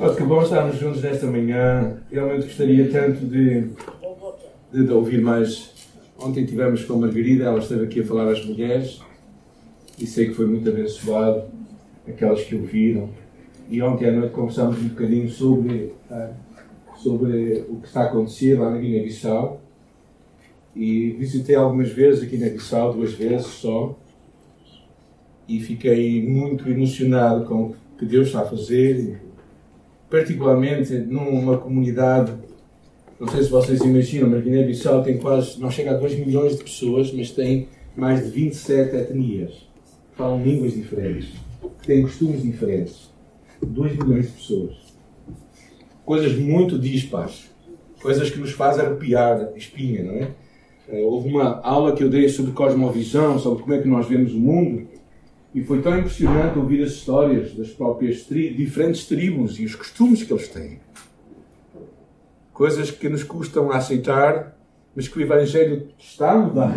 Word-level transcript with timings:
Oh, 0.00 0.14
que 0.14 0.22
bom 0.22 0.40
estarmos 0.40 0.76
juntos 0.76 1.02
nesta 1.02 1.26
manhã. 1.26 1.96
Realmente 2.08 2.44
gostaria 2.44 2.88
tanto 2.88 3.26
de, 3.26 3.62
de, 4.72 4.86
de 4.86 4.92
ouvir 4.92 5.20
mais. 5.20 5.72
Ontem 6.16 6.46
tivemos 6.46 6.84
com 6.84 6.94
a 6.94 6.98
Margarida, 6.98 7.46
ela 7.46 7.58
esteve 7.58 7.82
aqui 7.84 8.00
a 8.02 8.04
falar 8.04 8.30
às 8.30 8.44
mulheres 8.46 9.00
e 9.98 10.06
sei 10.06 10.28
que 10.28 10.34
foi 10.34 10.46
muito 10.46 10.68
abençoado 10.68 11.46
aquelas 12.06 12.44
que 12.44 12.54
ouviram. 12.54 13.10
E 13.68 13.82
ontem 13.82 14.08
à 14.08 14.12
noite 14.12 14.32
conversámos 14.32 14.78
um 14.78 14.86
bocadinho 14.86 15.28
sobre, 15.28 15.92
ah, 16.08 16.30
sobre 16.98 17.64
o 17.68 17.80
que 17.80 17.88
está 17.88 18.02
a 18.02 18.04
acontecer 18.04 18.56
lá 18.56 18.70
na 18.70 18.78
Guiné-Bissau. 18.78 19.60
E 20.76 21.10
visitei 21.18 21.56
algumas 21.56 21.90
vezes 21.90 22.22
aqui 22.22 22.36
na 22.36 22.44
Guiné-Bissau, 22.44 22.92
duas 22.92 23.14
vezes 23.14 23.46
só, 23.48 23.98
e 25.48 25.58
fiquei 25.58 26.24
muito 26.24 26.68
emocionado 26.70 27.46
com 27.46 27.62
o 27.64 27.76
que 27.98 28.06
Deus 28.06 28.28
está 28.28 28.42
a 28.42 28.46
fazer 28.46 29.26
particularmente 30.10 30.94
numa 30.94 31.58
comunidade, 31.58 32.32
não 33.18 33.28
sei 33.28 33.42
se 33.42 33.50
vocês 33.50 33.80
imaginam, 33.80 34.30
mas 34.30 34.42
Guiné-Bissau 34.42 35.02
tem 35.02 35.18
quase, 35.18 35.60
não 35.60 35.70
chega 35.70 35.92
a 35.92 35.94
2 35.94 36.18
milhões 36.18 36.56
de 36.56 36.64
pessoas, 36.64 37.12
mas 37.12 37.30
tem 37.30 37.68
mais 37.96 38.24
de 38.24 38.30
27 38.30 38.96
etnias, 38.96 39.68
falam 40.16 40.42
línguas 40.42 40.74
diferentes, 40.74 41.30
têm 41.84 42.02
costumes 42.02 42.42
diferentes. 42.42 43.08
2 43.66 43.96
milhões 43.96 44.26
de 44.26 44.32
pessoas. 44.32 44.76
Coisas 46.04 46.36
muito 46.38 46.78
dispares, 46.78 47.50
coisas 48.00 48.30
que 48.30 48.38
nos 48.38 48.52
fazem 48.52 48.84
arrepiar 48.84 49.50
a 49.54 49.56
espinha, 49.56 50.02
não 50.02 50.14
é? 50.14 50.30
Eh, 50.88 51.02
houve 51.02 51.28
uma 51.28 51.60
aula 51.60 51.94
que 51.94 52.02
eu 52.02 52.08
dei 52.08 52.28
sobre 52.28 52.52
cosmovisão, 52.52 53.38
sobre 53.38 53.62
como 53.62 53.74
é 53.74 53.82
que 53.82 53.88
nós 53.88 54.08
vemos 54.08 54.32
o 54.32 54.38
mundo, 54.38 54.86
e 55.54 55.62
foi 55.62 55.80
tão 55.80 55.98
impressionante 55.98 56.58
ouvir 56.58 56.82
as 56.82 56.90
histórias 56.90 57.54
das 57.54 57.70
próprias 57.70 58.24
tri 58.24 58.54
diferentes 58.54 59.06
tribos 59.06 59.58
e 59.58 59.64
os 59.64 59.74
costumes 59.74 60.22
que 60.22 60.32
eles 60.32 60.48
têm. 60.48 60.80
Coisas 62.52 62.90
que 62.90 63.08
nos 63.08 63.22
custam 63.22 63.70
a 63.70 63.76
aceitar, 63.76 64.56
mas 64.94 65.08
que 65.08 65.18
o 65.18 65.22
Evangelho 65.22 65.88
está 65.98 66.32
a 66.32 66.38
mudar 66.38 66.74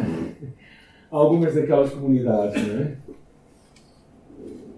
algumas 1.11 1.53
daquelas 1.53 1.91
comunidades, 1.91 2.65
não 2.65 2.79
é? 2.79 2.97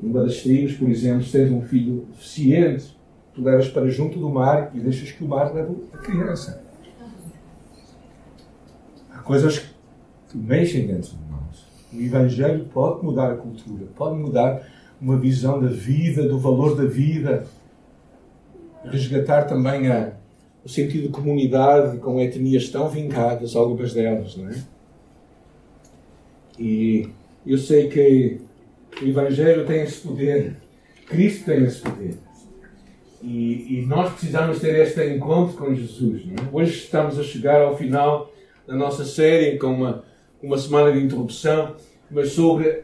Numa 0.01 0.23
das 0.23 0.41
tribos, 0.41 0.73
por 0.73 0.89
exemplo, 0.89 1.23
se 1.23 1.31
tens 1.31 1.51
um 1.51 1.61
filho 1.61 2.07
deficiente, 2.11 2.97
tu 3.33 3.41
levas 3.41 3.69
para 3.69 3.87
junto 3.89 4.19
do 4.19 4.29
mar 4.29 4.71
e 4.73 4.79
deixas 4.79 5.11
que 5.11 5.23
o 5.23 5.27
mar 5.27 5.53
leve 5.53 5.75
a 5.93 5.97
criança. 5.97 6.61
Há 9.11 9.19
coisas 9.19 9.59
que 10.29 10.37
mexem 10.37 10.87
dentro 10.87 11.11
de 11.11 11.31
nós. 11.31 11.72
O 11.93 12.01
Evangelho 12.01 12.65
pode 12.73 13.03
mudar 13.03 13.31
a 13.31 13.35
cultura, 13.35 13.85
pode 13.95 14.17
mudar 14.17 14.67
uma 14.99 15.17
visão 15.17 15.61
da 15.61 15.67
vida, 15.67 16.27
do 16.27 16.39
valor 16.39 16.75
da 16.75 16.85
vida, 16.85 17.45
resgatar 18.85 19.43
também 19.43 19.91
a, 19.91 20.13
o 20.63 20.69
sentido 20.69 21.03
de 21.03 21.09
comunidade 21.09 21.97
com 21.97 22.19
etnias 22.19 22.69
tão 22.69 22.89
vincadas, 22.89 23.55
algumas 23.55 23.93
delas, 23.93 24.35
não 24.35 24.49
é? 24.49 24.55
E 26.57 27.09
eu 27.45 27.57
sei 27.57 27.89
que 27.89 28.39
o 29.01 29.05
Evangelho 29.05 29.65
tem 29.65 29.81
esse 29.81 29.99
poder, 30.01 30.55
Cristo 31.07 31.45
tem 31.45 31.63
esse 31.63 31.81
poder. 31.81 32.15
E, 33.21 33.79
e 33.79 33.85
nós 33.85 34.11
precisamos 34.11 34.59
ter 34.59 34.75
este 34.81 35.01
encontro 35.07 35.55
com 35.57 35.73
Jesus. 35.73 36.25
Não 36.25 36.35
é? 36.35 36.49
Hoje 36.51 36.77
estamos 36.77 37.17
a 37.17 37.23
chegar 37.23 37.61
ao 37.61 37.77
final 37.77 38.31
da 38.67 38.75
nossa 38.75 39.05
série 39.05 39.57
com 39.57 39.67
uma 39.67 40.03
uma 40.43 40.57
semana 40.57 40.91
de 40.91 40.99
interrupção, 40.99 41.73
mas 42.11 42.33
sobre 42.33 42.83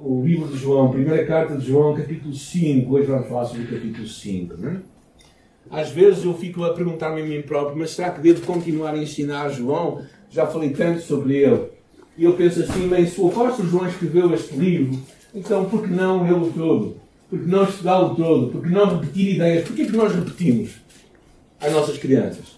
o 0.00 0.24
livro 0.24 0.48
de 0.48 0.56
João, 0.56 0.90
primeira 0.90 1.26
carta 1.26 1.54
de 1.54 1.66
João, 1.66 1.94
capítulo 1.94 2.32
5. 2.32 2.94
Hoje 2.94 3.06
vamos 3.06 3.28
falar 3.28 3.44
sobre 3.44 3.64
o 3.64 3.68
capítulo 3.68 4.08
5. 4.08 4.56
Não 4.56 4.70
é? 4.70 4.76
Às 5.70 5.90
vezes 5.90 6.24
eu 6.24 6.32
fico 6.32 6.64
a 6.64 6.72
perguntar-me 6.72 7.20
a 7.20 7.24
mim 7.26 7.42
próprio, 7.42 7.76
mas 7.76 7.90
será 7.90 8.10
que 8.10 8.22
devo 8.22 8.40
continuar 8.46 8.94
a 8.94 8.96
ensinar 8.96 9.50
João? 9.50 10.02
Já 10.30 10.46
falei 10.46 10.70
tanto 10.70 11.02
sobre 11.02 11.36
ele. 11.36 11.68
E 12.16 12.24
eu 12.24 12.32
penso 12.32 12.62
assim, 12.62 12.88
bem, 12.88 13.06
se 13.06 13.20
o 13.20 13.28
apóstolo 13.28 13.68
João 13.68 13.86
escreveu 13.86 14.32
este 14.32 14.54
livro, 14.56 14.98
então 15.34 15.66
por 15.66 15.82
que 15.82 15.90
não 15.90 16.26
ele 16.26 16.50
todo? 16.54 16.96
Por 17.28 17.38
que 17.38 17.46
não 17.46 17.64
estudá-lo 17.64 18.14
todo? 18.14 18.48
Por 18.48 18.62
que 18.62 18.70
não 18.70 18.98
repetir 18.98 19.34
ideias? 19.34 19.66
Por 19.66 19.76
que 19.76 19.82
é 19.82 19.86
que 19.86 19.96
nós 19.96 20.14
repetimos 20.14 20.70
às 21.60 21.70
nossas 21.70 21.98
crianças? 21.98 22.56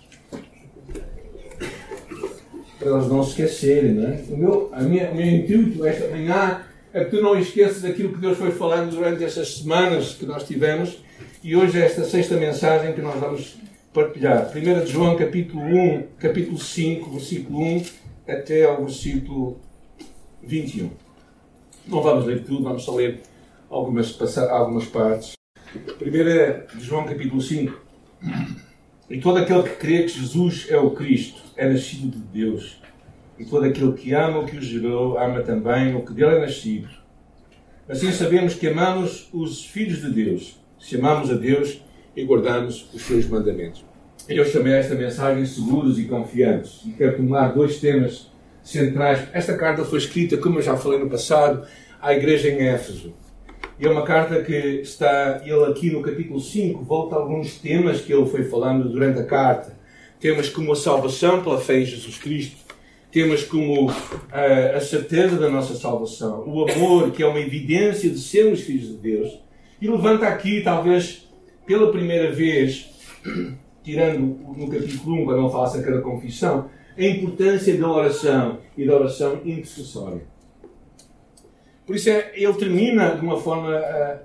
Elas 2.89 3.09
não 3.09 3.23
esquecerem. 3.23 3.93
Não 3.93 4.09
é? 4.09 4.23
o, 4.29 4.37
meu, 4.37 4.71
a 4.73 4.81
minha, 4.81 5.11
o 5.11 5.15
meu 5.15 5.27
intuito 5.27 5.87
esta 5.87 6.09
manhã 6.09 6.63
é 6.93 7.05
que 7.05 7.11
tu 7.11 7.23
não 7.23 7.39
esqueças 7.39 7.83
daquilo 7.83 8.13
que 8.13 8.21
Deus 8.21 8.39
foi 8.39 8.51
falando 8.51 8.91
durante 8.91 9.23
estas 9.23 9.59
semanas 9.59 10.15
que 10.15 10.27
nós 10.27 10.45
tivemos 10.45 10.99
e 11.43 11.55
hoje 11.55 11.79
é 11.81 11.85
esta 11.85 12.05
sexta 12.05 12.37
mensagem 12.37 12.93
que 12.95 13.01
nós 13.01 13.19
vamos 13.21 13.57
partilhar. 13.93 14.51
1 14.55 14.85
de 14.85 14.91
João, 14.91 15.17
capítulo 15.17 15.63
1, 15.63 16.03
capítulo 16.19 16.59
5, 16.59 17.11
versículo 17.11 17.61
1 17.61 17.85
até 18.27 18.65
ao 18.65 18.85
versículo 18.85 19.61
21. 20.43 20.91
Não 21.87 22.03
vamos 22.03 22.27
ler 22.27 22.45
tudo, 22.45 22.65
vamos 22.65 22.85
só 22.85 22.95
ler 22.95 23.21
algumas, 23.71 24.19
algumas 24.51 24.85
partes. 24.87 25.33
1 26.01 26.79
de 26.79 26.85
João, 26.85 27.05
capítulo 27.05 27.41
5. 27.41 27.81
E 29.11 29.21
todo 29.21 29.39
aquele 29.39 29.63
que 29.63 29.77
crê 29.77 30.03
que 30.03 30.09
Jesus 30.09 30.67
é 30.69 30.77
o 30.77 30.91
Cristo 30.91 31.41
é 31.57 31.69
nascido 31.69 32.11
de 32.11 32.19
Deus. 32.19 32.79
E 33.39 33.45
todo 33.45 33.65
aquele 33.65 33.93
que 33.93 34.13
ama 34.13 34.41
o 34.41 34.45
que 34.45 34.57
o 34.57 34.61
gerou, 34.61 35.19
ama 35.19 35.43
também 35.43 35.95
o 35.95 36.05
que 36.05 36.13
dele 36.13 36.37
é 36.37 36.41
nascido. 36.41 36.89
Assim 37.89 38.13
sabemos 38.13 38.55
que 38.55 38.67
amamos 38.67 39.31
os 39.33 39.65
filhos 39.65 40.03
de 40.03 40.11
Deus, 40.11 40.61
se 40.79 40.97
amamos 40.97 41.31
a 41.31 41.35
Deus 41.35 41.81
e 42.15 42.23
guardamos 42.23 42.93
os 42.93 43.01
seus 43.01 43.27
mandamentos. 43.27 43.83
Eu 44.29 44.45
chamei 44.45 44.75
esta 44.75 44.95
mensagem 44.95 45.47
Seguros 45.47 45.99
e 45.99 46.05
Confiantes 46.05 46.83
e 46.85 46.91
quero 46.91 47.17
tomar 47.17 47.55
dois 47.55 47.81
temas 47.81 48.31
centrais. 48.63 49.27
Esta 49.33 49.57
carta 49.57 49.87
foi 49.87 50.01
escrita, 50.01 50.37
como 50.37 50.59
eu 50.59 50.63
já 50.63 50.77
falei 50.77 50.99
no 50.99 51.09
passado, 51.09 51.67
à 51.99 52.13
igreja 52.13 52.51
em 52.51 52.69
Éfeso. 52.69 53.15
E 53.81 53.87
é 53.87 53.89
uma 53.89 54.03
carta 54.03 54.43
que 54.43 54.53
está, 54.53 55.41
ele 55.45 55.65
aqui 55.67 55.89
no 55.89 56.03
capítulo 56.03 56.41
5, 56.41 56.83
volta 56.83 57.15
a 57.15 57.21
alguns 57.21 57.59
temas 57.59 58.01
que 58.01 58.13
ele 58.13 58.27
foi 58.27 58.43
falando 58.43 58.89
durante 58.89 59.21
a 59.21 59.25
carta. 59.25 59.79
Temas 60.19 60.49
como 60.49 60.73
a 60.73 60.77
salvação 60.77 61.45
pela 61.45 61.61
fé 61.61 61.79
em 61.79 61.85
Jesus 61.85 62.19
Cristo, 62.19 62.57
temas 63.13 63.45
como 63.45 63.89
a, 64.33 64.41
eh, 64.41 64.75
a 64.75 64.81
certeza 64.81 65.37
da 65.37 65.49
nossa 65.49 65.77
salvação, 65.77 66.43
o 66.45 66.69
amor, 66.69 67.13
que 67.13 67.23
é 67.23 67.27
uma 67.27 67.39
evidência 67.39 68.11
de 68.11 68.19
sermos 68.19 68.63
filhos 68.63 68.89
de 68.89 68.95
Deus. 68.95 69.39
E 69.81 69.87
levanta 69.87 70.27
aqui, 70.27 70.61
talvez 70.61 71.29
pela 71.65 71.93
primeira 71.93 72.33
vez, 72.33 72.91
tirando 73.85 74.19
no 74.57 74.69
capítulo 74.69 75.23
1, 75.23 75.25
quando 75.25 75.41
ele 75.41 75.53
fala 75.53 75.67
acerca 75.67 75.93
da 75.93 76.01
confissão, 76.01 76.69
a 76.99 77.05
importância 77.05 77.77
da 77.77 77.89
oração 77.89 78.59
e 78.77 78.85
da 78.85 78.97
oração 78.97 79.41
intercessória. 79.45 80.23
Por 81.89 81.97
isso 81.97 82.11
é, 82.11 82.33
ele 82.35 82.53
termina 82.53 83.15
de 83.15 83.23
uma 83.23 83.41
forma 83.41 83.75
uh, 83.75 84.19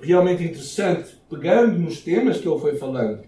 realmente 0.00 0.44
interessante, 0.44 1.10
pegando 1.28 1.78
nos 1.78 2.00
temas 2.00 2.38
que 2.38 2.48
ele 2.48 2.58
foi 2.58 2.74
falando. 2.76 3.20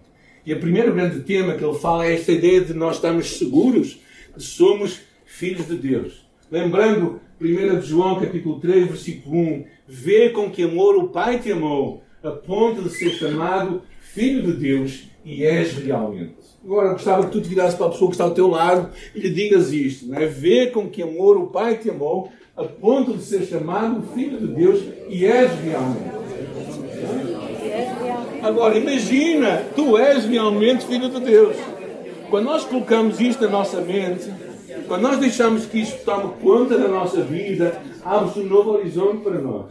E 0.43 0.51
o 0.51 0.59
primeiro 0.59 0.91
grande 0.91 1.19
tema 1.19 1.53
que 1.53 1.63
ele 1.63 1.77
fala 1.77 2.07
é 2.07 2.15
esta 2.15 2.31
ideia 2.31 2.61
de 2.61 2.73
nós 2.73 2.95
estarmos 2.95 3.37
seguros 3.37 3.99
de 4.35 4.43
somos 4.43 5.01
filhos 5.23 5.67
de 5.67 5.75
Deus. 5.75 6.27
Lembrando 6.49 7.21
1 7.39 7.79
de 7.79 7.85
João 7.85 8.19
capítulo 8.19 8.59
3, 8.59 8.87
versículo 8.87 9.37
1, 9.37 9.65
vê 9.87 10.29
com 10.29 10.49
que 10.49 10.63
amor 10.63 10.95
o 10.95 11.09
Pai 11.09 11.37
te 11.37 11.51
amou, 11.51 12.01
a 12.23 12.31
ponto 12.31 12.81
de 12.81 12.89
ser 12.89 13.11
chamado 13.11 13.83
filho 13.99 14.41
de 14.41 14.53
Deus 14.53 15.03
e 15.23 15.45
és 15.45 15.73
realmente. 15.73 16.44
Agora, 16.65 16.93
gostava 16.93 17.25
que 17.25 17.31
tu 17.31 17.41
te 17.41 17.47
virasse 17.47 17.77
para 17.77 17.85
a 17.85 17.89
pessoa 17.91 18.09
que 18.09 18.15
está 18.15 18.23
ao 18.23 18.31
teu 18.31 18.47
lado 18.47 18.89
e 19.13 19.19
lhe 19.19 19.29
digas 19.29 19.71
isto, 19.71 20.07
não 20.07 20.17
é? 20.17 20.25
Vê 20.25 20.65
com 20.65 20.89
que 20.89 21.03
amor 21.03 21.37
o 21.37 21.45
Pai 21.45 21.77
te 21.77 21.91
amou, 21.91 22.31
a 22.57 22.63
ponto 22.63 23.13
de 23.13 23.23
ser 23.23 23.45
chamado 23.45 24.01
Filho 24.15 24.39
de 24.39 24.47
Deus 24.47 24.81
e 25.07 25.27
és 25.27 25.51
realmente. 25.59 26.15
Agora, 28.41 28.79
imagina, 28.79 29.63
tu 29.75 29.95
és 29.95 30.25
realmente 30.25 30.87
Filho 30.87 31.07
de 31.07 31.19
Deus. 31.19 31.55
Quando 32.31 32.45
nós 32.45 32.65
colocamos 32.65 33.19
isto 33.19 33.43
na 33.43 33.51
nossa 33.51 33.79
mente, 33.81 34.33
quando 34.87 35.03
nós 35.03 35.19
deixamos 35.19 35.67
que 35.67 35.81
isto 35.81 36.03
tome 36.03 36.33
conta 36.41 36.79
da 36.79 36.87
nossa 36.87 37.21
vida, 37.21 37.79
abre-se 38.03 38.39
um 38.39 38.47
novo 38.47 38.71
horizonte 38.71 39.21
para 39.21 39.39
nós. 39.39 39.67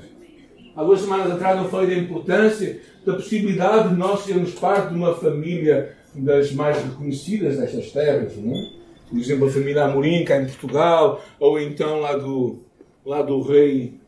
Duas 0.77 1.01
semanas 1.01 1.33
atrás 1.33 1.61
eu 1.61 1.69
falei 1.69 1.89
da 1.89 2.03
importância, 2.03 2.81
da 3.05 3.15
possibilidade 3.15 3.89
de 3.89 3.97
nós 3.97 4.21
sermos 4.21 4.53
parte 4.53 4.91
de 4.91 4.95
uma 4.95 5.15
família 5.15 5.97
das 6.17 6.53
mais 6.53 6.83
reconhecidas 6.83 7.59
destas 7.59 7.91
terras, 7.91 8.33
é? 8.39 8.85
Por 9.09 9.19
exemplo, 9.19 9.47
a 9.47 9.51
família 9.51 9.85
Amorim, 9.85 10.25
cá 10.25 10.41
em 10.41 10.47
Portugal, 10.47 11.23
ou 11.39 11.61
então 11.61 12.01
lá 12.01 12.17
do, 12.17 12.65
lá 13.05 13.23
do 13.23 13.43
rei. 13.43 14.01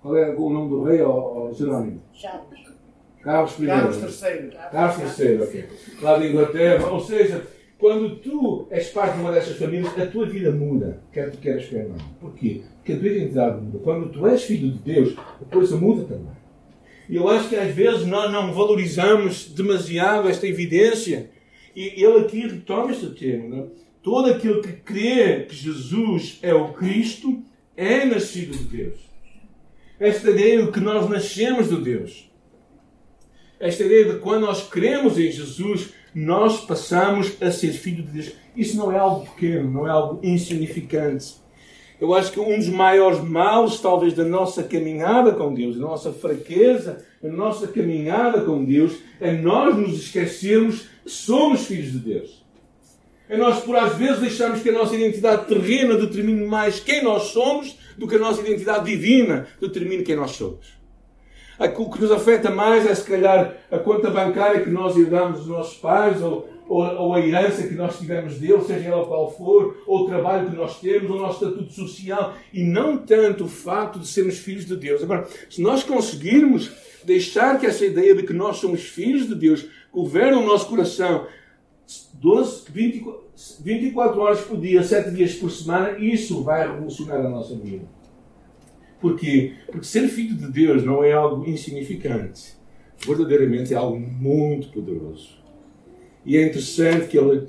Qual 0.00 0.16
é 0.16 0.34
o 0.34 0.50
nome 0.50 0.68
do 0.70 0.82
rei, 0.84 1.02
oh, 1.02 1.48
oh, 1.48 1.52
Jerónimo? 1.52 2.02
Carlos 3.22 3.58
I. 3.58 3.66
Carlos 3.66 4.22
III. 4.22 4.50
Carlos 4.70 5.18
III, 5.18 5.42
ok. 5.42 5.68
Lá 6.00 6.18
da 6.18 6.26
Inglaterra. 6.26 6.90
Ou 6.90 7.00
seja, 7.00 7.46
quando 7.78 8.16
tu 8.16 8.66
és 8.70 8.88
parte 8.88 9.16
de 9.16 9.20
uma 9.20 9.32
dessas 9.32 9.56
famílias, 9.56 9.96
a 9.98 10.06
tua 10.06 10.26
vida 10.26 10.50
muda, 10.50 11.02
quer 11.12 11.30
tu 11.30 11.38
queres, 11.38 11.68
quer 11.68 11.88
não. 11.88 11.96
Porquê? 12.20 12.62
Porque 12.76 12.92
a 12.92 12.98
tua 12.98 13.08
identidade 13.08 13.60
muda. 13.60 13.78
Quando 13.78 14.08
tu 14.10 14.26
és 14.26 14.42
filho 14.42 14.72
de 14.72 14.78
Deus, 14.78 15.16
a 15.18 15.52
coisa 15.52 15.76
muda 15.76 16.04
também. 16.04 16.41
E 17.12 17.16
eu 17.16 17.28
acho 17.28 17.50
que 17.50 17.56
às 17.56 17.74
vezes 17.74 18.06
nós 18.06 18.32
não 18.32 18.54
valorizamos 18.54 19.46
demasiado 19.48 20.30
esta 20.30 20.46
evidência. 20.46 21.30
E 21.76 22.02
ele 22.02 22.20
aqui 22.20 22.40
retoma 22.40 22.90
este 22.90 23.10
tema. 23.10 23.54
É? 23.54 23.66
Todo 24.02 24.30
aquele 24.30 24.62
que 24.62 24.72
crê 24.72 25.42
que 25.42 25.54
Jesus 25.54 26.38
é 26.40 26.54
o 26.54 26.72
Cristo 26.72 27.42
é 27.76 28.06
nascido 28.06 28.56
de 28.56 28.64
Deus. 28.64 28.98
Esta 30.00 30.30
ideia 30.30 30.64
de 30.64 30.72
que 30.72 30.80
nós 30.80 31.06
nascemos 31.06 31.68
de 31.68 31.82
Deus. 31.82 32.30
Esta 33.60 33.84
ideia 33.84 34.14
de 34.14 34.18
quando 34.18 34.46
nós 34.46 34.66
cremos 34.66 35.18
em 35.18 35.30
Jesus, 35.30 35.92
nós 36.14 36.64
passamos 36.64 37.30
a 37.42 37.50
ser 37.50 37.72
filhos 37.72 38.06
de 38.06 38.22
Deus. 38.22 38.32
Isso 38.56 38.74
não 38.78 38.90
é 38.90 38.98
algo 38.98 39.26
pequeno, 39.26 39.70
não 39.70 39.86
é 39.86 39.90
algo 39.90 40.18
insignificante. 40.26 41.41
Eu 42.02 42.12
acho 42.14 42.32
que 42.32 42.40
um 42.40 42.56
dos 42.56 42.68
maiores 42.68 43.20
males, 43.20 43.78
talvez, 43.78 44.12
da 44.12 44.24
nossa 44.24 44.64
caminhada 44.64 45.30
com 45.30 45.54
Deus, 45.54 45.76
da 45.76 45.82
nossa 45.82 46.12
fraqueza, 46.12 47.06
da 47.22 47.30
nossa 47.30 47.68
caminhada 47.68 48.40
com 48.40 48.64
Deus, 48.64 48.94
é 49.20 49.30
nós 49.30 49.76
nos 49.76 50.00
esquecermos 50.00 50.80
que 51.04 51.08
somos 51.08 51.64
filhos 51.64 51.92
de 51.92 51.98
Deus. 51.98 52.44
É 53.28 53.36
nós, 53.36 53.60
por 53.60 53.76
às 53.76 53.94
vezes, 53.96 54.18
deixarmos 54.18 54.62
que 54.62 54.70
a 54.70 54.72
nossa 54.72 54.96
identidade 54.96 55.46
terrena 55.46 55.94
determine 55.94 56.44
mais 56.44 56.80
quem 56.80 57.04
nós 57.04 57.28
somos 57.28 57.78
do 57.96 58.08
que 58.08 58.16
a 58.16 58.18
nossa 58.18 58.40
identidade 58.40 58.84
divina 58.84 59.46
determine 59.60 60.02
quem 60.02 60.16
nós 60.16 60.32
somos. 60.32 60.76
O 61.56 61.88
que 61.88 62.00
nos 62.00 62.10
afeta 62.10 62.50
mais 62.50 62.84
é, 62.84 62.92
se 62.96 63.04
calhar, 63.04 63.58
a 63.70 63.78
conta 63.78 64.10
bancária 64.10 64.60
que 64.60 64.70
nós 64.70 64.96
herdamos 64.96 65.38
dos 65.38 65.46
nossos 65.46 65.78
pais, 65.78 66.20
ou, 66.20 66.48
ou, 66.72 66.82
ou, 66.82 67.14
a 67.14 67.20
herança 67.20 67.68
que 67.68 67.74
nós 67.74 67.98
tivemos 67.98 68.38
dele, 68.38 68.62
seja 68.62 68.88
ela 68.88 69.04
qual 69.04 69.30
for, 69.30 69.82
ou 69.86 70.04
o 70.04 70.06
trabalho 70.06 70.48
que 70.48 70.56
nós 70.56 70.80
temos, 70.80 71.10
ou 71.10 71.18
o 71.18 71.20
nosso 71.20 71.44
estatuto 71.44 71.70
social, 71.70 72.34
e 72.50 72.62
não 72.64 72.96
tanto 72.96 73.44
o 73.44 73.48
facto 73.48 73.98
de 73.98 74.06
sermos 74.06 74.38
filhos 74.38 74.64
de 74.64 74.74
Deus. 74.76 75.02
Agora, 75.02 75.28
se 75.50 75.60
nós 75.60 75.82
conseguirmos 75.82 76.70
deixar 77.04 77.60
que 77.60 77.66
essa 77.66 77.84
ideia 77.84 78.14
de 78.14 78.22
que 78.22 78.32
nós 78.32 78.56
somos 78.56 78.82
filhos 78.84 79.28
de 79.28 79.34
Deus 79.34 79.66
governe 79.92 80.38
o 80.38 80.46
nosso 80.46 80.66
coração 80.66 81.26
12, 82.14 82.64
24, 82.70 83.20
24 83.62 84.20
horas 84.20 84.40
por 84.40 84.58
dia, 84.58 84.82
7 84.82 85.10
dias 85.10 85.34
por 85.34 85.50
semana, 85.50 85.98
isso 85.98 86.42
vai 86.42 86.66
revolucionar 86.66 87.20
a 87.20 87.28
nossa 87.28 87.54
vida. 87.54 87.84
Porquê? 88.98 89.56
Porque 89.66 89.84
ser 89.84 90.08
filho 90.08 90.36
de 90.36 90.50
Deus 90.50 90.82
não 90.84 91.04
é 91.04 91.12
algo 91.12 91.46
insignificante. 91.46 92.54
Verdadeiramente 93.04 93.74
é 93.74 93.76
algo 93.76 94.00
muito 94.00 94.68
poderoso. 94.68 95.41
E 96.24 96.36
é 96.36 96.46
interessante 96.46 97.08
que 97.08 97.18
ele 97.18 97.48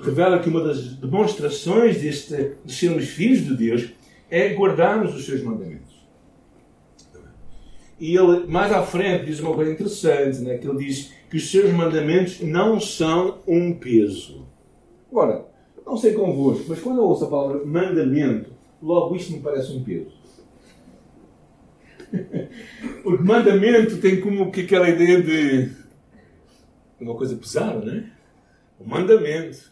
revela 0.00 0.38
que 0.38 0.48
uma 0.48 0.62
das 0.62 0.94
demonstrações 0.94 2.00
deste, 2.00 2.52
de 2.64 2.72
sermos 2.72 3.08
filhos 3.08 3.44
de 3.44 3.56
Deus 3.56 3.92
é 4.30 4.54
guardarmos 4.54 5.14
os 5.14 5.24
seus 5.24 5.42
mandamentos. 5.42 5.96
E 7.98 8.14
ele, 8.14 8.46
mais 8.46 8.70
à 8.72 8.82
frente, 8.82 9.26
diz 9.26 9.40
uma 9.40 9.54
coisa 9.54 9.72
interessante, 9.72 10.38
né? 10.40 10.58
que 10.58 10.68
ele 10.68 10.84
diz 10.84 11.12
que 11.30 11.36
os 11.38 11.50
seus 11.50 11.72
mandamentos 11.72 12.40
não 12.40 12.78
são 12.78 13.38
um 13.46 13.72
peso. 13.72 14.46
Agora, 15.10 15.46
não 15.84 15.96
sei 15.96 16.12
convosco, 16.12 16.66
mas 16.68 16.80
quando 16.80 16.98
eu 16.98 17.04
ouço 17.04 17.24
a 17.24 17.28
palavra 17.28 17.64
mandamento, 17.64 18.50
logo 18.82 19.16
isto 19.16 19.32
me 19.32 19.40
parece 19.40 19.72
um 19.72 19.82
peso. 19.82 20.14
Porque 23.02 23.24
mandamento 23.24 23.96
tem 23.96 24.20
como 24.20 24.50
que 24.52 24.60
aquela 24.60 24.88
ideia 24.90 25.22
de 25.22 25.70
uma 27.00 27.14
coisa 27.14 27.36
pesada, 27.36 27.84
não 27.84 27.92
é? 27.92 28.04
O 28.78 28.88
mandamento. 28.88 29.70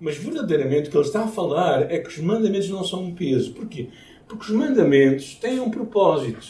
Mas 0.00 0.16
verdadeiramente 0.16 0.88
o 0.88 0.90
que 0.90 0.96
ele 0.96 1.06
está 1.06 1.24
a 1.24 1.28
falar 1.28 1.90
é 1.90 1.98
que 1.98 2.08
os 2.08 2.18
mandamentos 2.18 2.68
não 2.70 2.84
são 2.84 3.02
um 3.02 3.14
peso. 3.14 3.52
Porquê? 3.52 3.88
Porque 4.28 4.44
os 4.44 4.50
mandamentos 4.50 5.34
têm 5.34 5.58
um 5.60 5.70
propósito. 5.70 6.46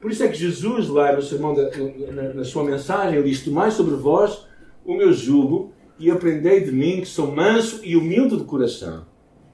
Por 0.00 0.10
isso 0.10 0.22
é 0.22 0.28
que 0.28 0.36
Jesus, 0.36 0.88
lá 0.88 1.12
no 1.12 1.22
sermão 1.22 1.54
da, 1.54 1.70
na, 2.12 2.34
na, 2.34 2.44
sua 2.44 2.64
mensagem, 2.64 3.18
ele 3.18 3.28
diz: 3.28 3.44
Tomai 3.44 3.70
sobre 3.70 3.94
vós 3.94 4.46
o 4.84 4.94
meu 4.94 5.12
jugo 5.12 5.72
e 5.98 6.10
aprendei 6.10 6.60
de 6.60 6.72
mim, 6.72 7.00
que 7.00 7.06
sou 7.06 7.30
manso 7.30 7.80
e 7.84 7.96
humilde 7.96 8.36
de 8.36 8.44
coração, 8.44 9.06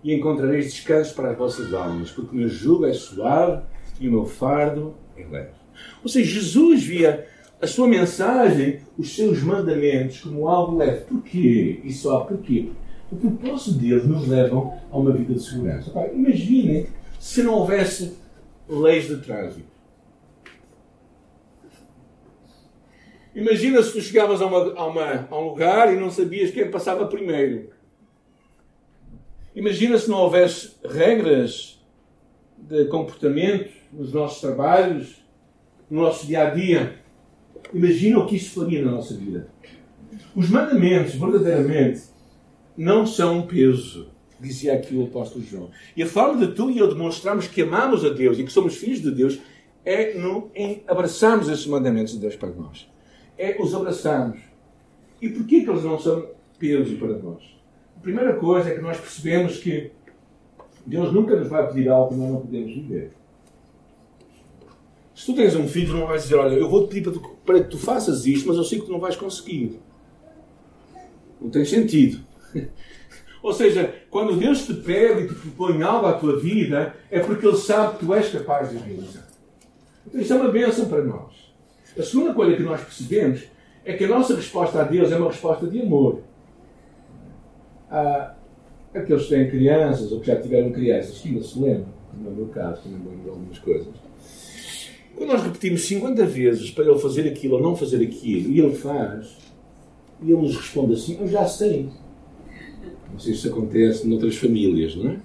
e 0.02 0.14
encontrareis 0.14 0.72
descanso 0.72 1.14
para 1.14 1.32
as 1.32 1.38
vossas 1.38 1.74
almas, 1.74 2.10
porque 2.10 2.34
o 2.34 2.38
meu 2.38 2.48
jugo 2.48 2.86
é 2.86 2.92
suave 2.92 3.62
e 4.00 4.08
o 4.08 4.12
meu 4.12 4.24
fardo 4.24 4.94
é 5.16 5.26
leve. 5.26 5.50
Ou 6.02 6.08
seja, 6.08 6.30
Jesus 6.30 6.82
via 6.84 7.26
a 7.60 7.66
sua 7.66 7.88
mensagem, 7.88 8.80
os 8.98 9.14
seus 9.14 9.42
mandamentos, 9.42 10.20
como 10.20 10.48
algo 10.48 10.76
leve. 10.76 11.04
Porquê? 11.04 11.80
E 11.82 11.92
só 11.92 12.20
porquê? 12.20 12.70
O 13.10 13.16
propósito 13.16 13.78
deles 13.78 14.06
nos 14.06 14.26
levam 14.28 14.78
a 14.90 14.98
uma 14.98 15.12
vida 15.12 15.34
de 15.34 15.42
segurança. 15.42 15.92
imaginem 16.12 16.86
se 17.18 17.42
não 17.42 17.54
houvesse 17.54 18.16
leis 18.68 19.06
de 19.06 19.16
trânsito. 19.18 19.76
Imagina 23.34 23.82
se 23.82 23.92
tu 23.92 24.00
chegavas 24.00 24.40
a, 24.40 24.46
uma, 24.46 24.72
a, 24.72 24.86
uma, 24.86 25.28
a 25.30 25.38
um 25.38 25.48
lugar 25.50 25.92
e 25.92 26.00
não 26.00 26.10
sabias 26.10 26.50
quem 26.50 26.70
passava 26.70 27.06
primeiro. 27.06 27.70
Imagina 29.54 29.98
se 29.98 30.08
não 30.08 30.18
houvesse 30.18 30.72
regras 30.84 31.78
de 32.56 32.86
comportamento 32.86 33.70
nos 33.92 34.12
nossos 34.12 34.40
trabalhos, 34.40 35.22
no 35.90 36.02
nosso 36.02 36.26
dia 36.26 36.48
a 36.48 36.50
dia. 36.50 37.05
Imagina 37.72 38.18
o 38.18 38.26
que 38.26 38.36
isso 38.36 38.60
faria 38.60 38.84
na 38.84 38.92
nossa 38.92 39.14
vida. 39.14 39.48
Os 40.34 40.48
mandamentos, 40.50 41.14
verdadeiramente, 41.14 42.02
não 42.76 43.06
são 43.06 43.38
um 43.38 43.46
peso, 43.46 44.08
dizia 44.38 44.74
aqui 44.74 44.94
o 44.94 45.04
apóstolo 45.04 45.44
João. 45.44 45.70
E 45.96 46.02
a 46.02 46.06
forma 46.06 46.46
de 46.46 46.52
tu 46.52 46.70
e 46.70 46.78
eu 46.78 46.88
demonstrarmos 46.88 47.48
que 47.48 47.62
amamos 47.62 48.04
a 48.04 48.10
Deus 48.10 48.38
e 48.38 48.44
que 48.44 48.52
somos 48.52 48.76
filhos 48.76 49.00
de 49.00 49.10
Deus 49.10 49.38
é 49.84 50.14
no, 50.14 50.50
em 50.54 50.82
abraçarmos 50.86 51.48
esses 51.48 51.66
mandamentos 51.66 52.12
de 52.14 52.18
Deus 52.18 52.36
para 52.36 52.50
nós. 52.50 52.88
É 53.38 53.56
os 53.60 53.74
abraçarmos. 53.74 54.40
E 55.20 55.28
porquê 55.28 55.62
que 55.62 55.70
eles 55.70 55.84
não 55.84 55.98
são 55.98 56.28
peso 56.58 56.96
para 56.96 57.18
nós? 57.18 57.42
A 57.96 58.00
primeira 58.00 58.34
coisa 58.34 58.70
é 58.70 58.74
que 58.74 58.82
nós 58.82 58.98
percebemos 58.98 59.58
que 59.58 59.90
Deus 60.84 61.12
nunca 61.12 61.36
nos 61.36 61.48
vai 61.48 61.66
pedir 61.68 61.88
algo 61.88 62.10
que 62.10 62.20
nós 62.20 62.30
não 62.30 62.40
podemos 62.40 62.74
viver. 62.74 63.12
Se 65.16 65.24
tu 65.24 65.34
tens 65.34 65.56
um 65.56 65.66
filho, 65.66 65.94
não 65.94 66.06
vais 66.06 66.24
dizer, 66.24 66.34
olha, 66.34 66.54
eu 66.54 66.68
vou-te 66.68 66.94
pedir 66.94 67.20
para, 67.42 67.60
que 67.60 67.70
tu 67.70 67.78
faças 67.78 68.26
isto, 68.26 68.46
mas 68.46 68.58
eu 68.58 68.64
sei 68.64 68.78
que 68.78 68.84
tu 68.84 68.92
não 68.92 69.00
vais 69.00 69.16
conseguir. 69.16 69.80
Não 71.40 71.48
tem 71.48 71.64
sentido. 71.64 72.20
Ou 73.42 73.50
seja, 73.50 73.94
quando 74.10 74.36
Deus 74.36 74.66
te 74.66 74.74
pede 74.74 75.22
e 75.22 75.28
te 75.28 75.34
propõe 75.34 75.82
algo 75.82 76.06
à 76.06 76.12
tua 76.12 76.38
vida, 76.38 76.94
é 77.10 77.18
porque 77.18 77.46
Ele 77.46 77.56
sabe 77.56 77.94
que 77.94 78.04
tu 78.04 78.12
és 78.12 78.28
capaz 78.30 78.68
de 78.68 78.76
realizar. 78.76 79.26
Então 80.06 80.20
isso 80.20 80.34
é 80.34 80.36
uma 80.36 80.50
bênção 80.50 80.86
para 80.86 81.02
nós. 81.02 81.32
A 81.98 82.02
segunda 82.02 82.34
coisa 82.34 82.54
que 82.54 82.62
nós 82.62 82.82
percebemos 82.82 83.44
é 83.86 83.94
que 83.94 84.04
a 84.04 84.08
nossa 84.08 84.36
resposta 84.36 84.82
a 84.82 84.84
Deus 84.84 85.10
é 85.10 85.16
uma 85.16 85.28
resposta 85.28 85.66
de 85.66 85.80
amor. 85.80 86.20
Aqueles 88.92 89.22
que 89.22 89.28
têm 89.30 89.48
crianças 89.48 90.12
ou 90.12 90.20
que 90.20 90.26
já 90.26 90.38
tiveram 90.38 90.72
crianças, 90.72 91.22
ainda 91.24 91.42
se 91.42 91.58
lembram, 91.58 91.88
no 92.12 92.30
meu 92.32 92.48
caso, 92.48 92.82
também 92.82 92.98
lembro 92.98 93.22
de 93.22 93.30
algumas 93.30 93.58
coisas 93.58 93.88
quando 95.16 95.30
nós 95.30 95.42
repetimos 95.42 95.86
50 95.86 96.26
vezes 96.26 96.70
para 96.70 96.84
ele 96.84 96.98
fazer 96.98 97.26
aquilo 97.26 97.56
ou 97.56 97.62
não 97.62 97.74
fazer 97.74 98.04
aquilo, 98.04 98.50
e 98.50 98.60
ele 98.60 98.74
faz, 98.74 99.38
e 100.22 100.30
ele 100.30 100.42
nos 100.42 100.56
responde 100.56 100.92
assim: 100.92 101.18
Eu 101.18 101.26
já 101.26 101.46
sei. 101.46 101.88
Não 103.10 103.18
sei 103.18 103.32
se 103.32 103.38
isso 103.38 103.48
acontece 103.48 104.06
noutras 104.06 104.36
famílias, 104.36 104.94
não 104.94 105.10
é? 105.10 105.16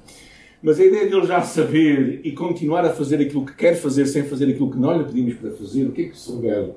Mas 0.63 0.79
a 0.79 0.85
ideia 0.85 1.09
de 1.09 1.15
ele 1.15 1.25
já 1.25 1.41
saber 1.41 2.21
e 2.23 2.31
continuar 2.31 2.85
a 2.85 2.93
fazer 2.93 3.19
aquilo 3.19 3.45
que 3.45 3.53
quer 3.53 3.75
fazer 3.75 4.05
sem 4.05 4.23
fazer 4.23 4.49
aquilo 4.49 4.71
que 4.71 4.77
nós 4.77 4.97
lhe 4.97 5.05
pedimos 5.05 5.33
para 5.33 5.51
fazer, 5.51 5.85
o 5.85 5.91
que 5.91 6.03
é 6.03 6.09
que 6.09 6.17
se 6.17 6.31
revela? 6.35 6.75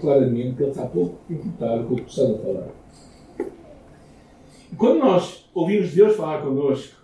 Claramente 0.00 0.56
que 0.56 0.62
ele 0.62 0.70
está 0.70 0.84
pouco 0.84 1.18
importado 1.30 1.84
com 1.84 1.94
o 1.94 1.96
que 1.96 2.02
precisamos 2.02 2.42
falar. 2.42 2.68
E 4.72 4.76
quando 4.76 4.98
nós 4.98 5.48
ouvimos 5.54 5.92
Deus 5.92 6.16
falar 6.16 6.42
connosco, 6.42 6.96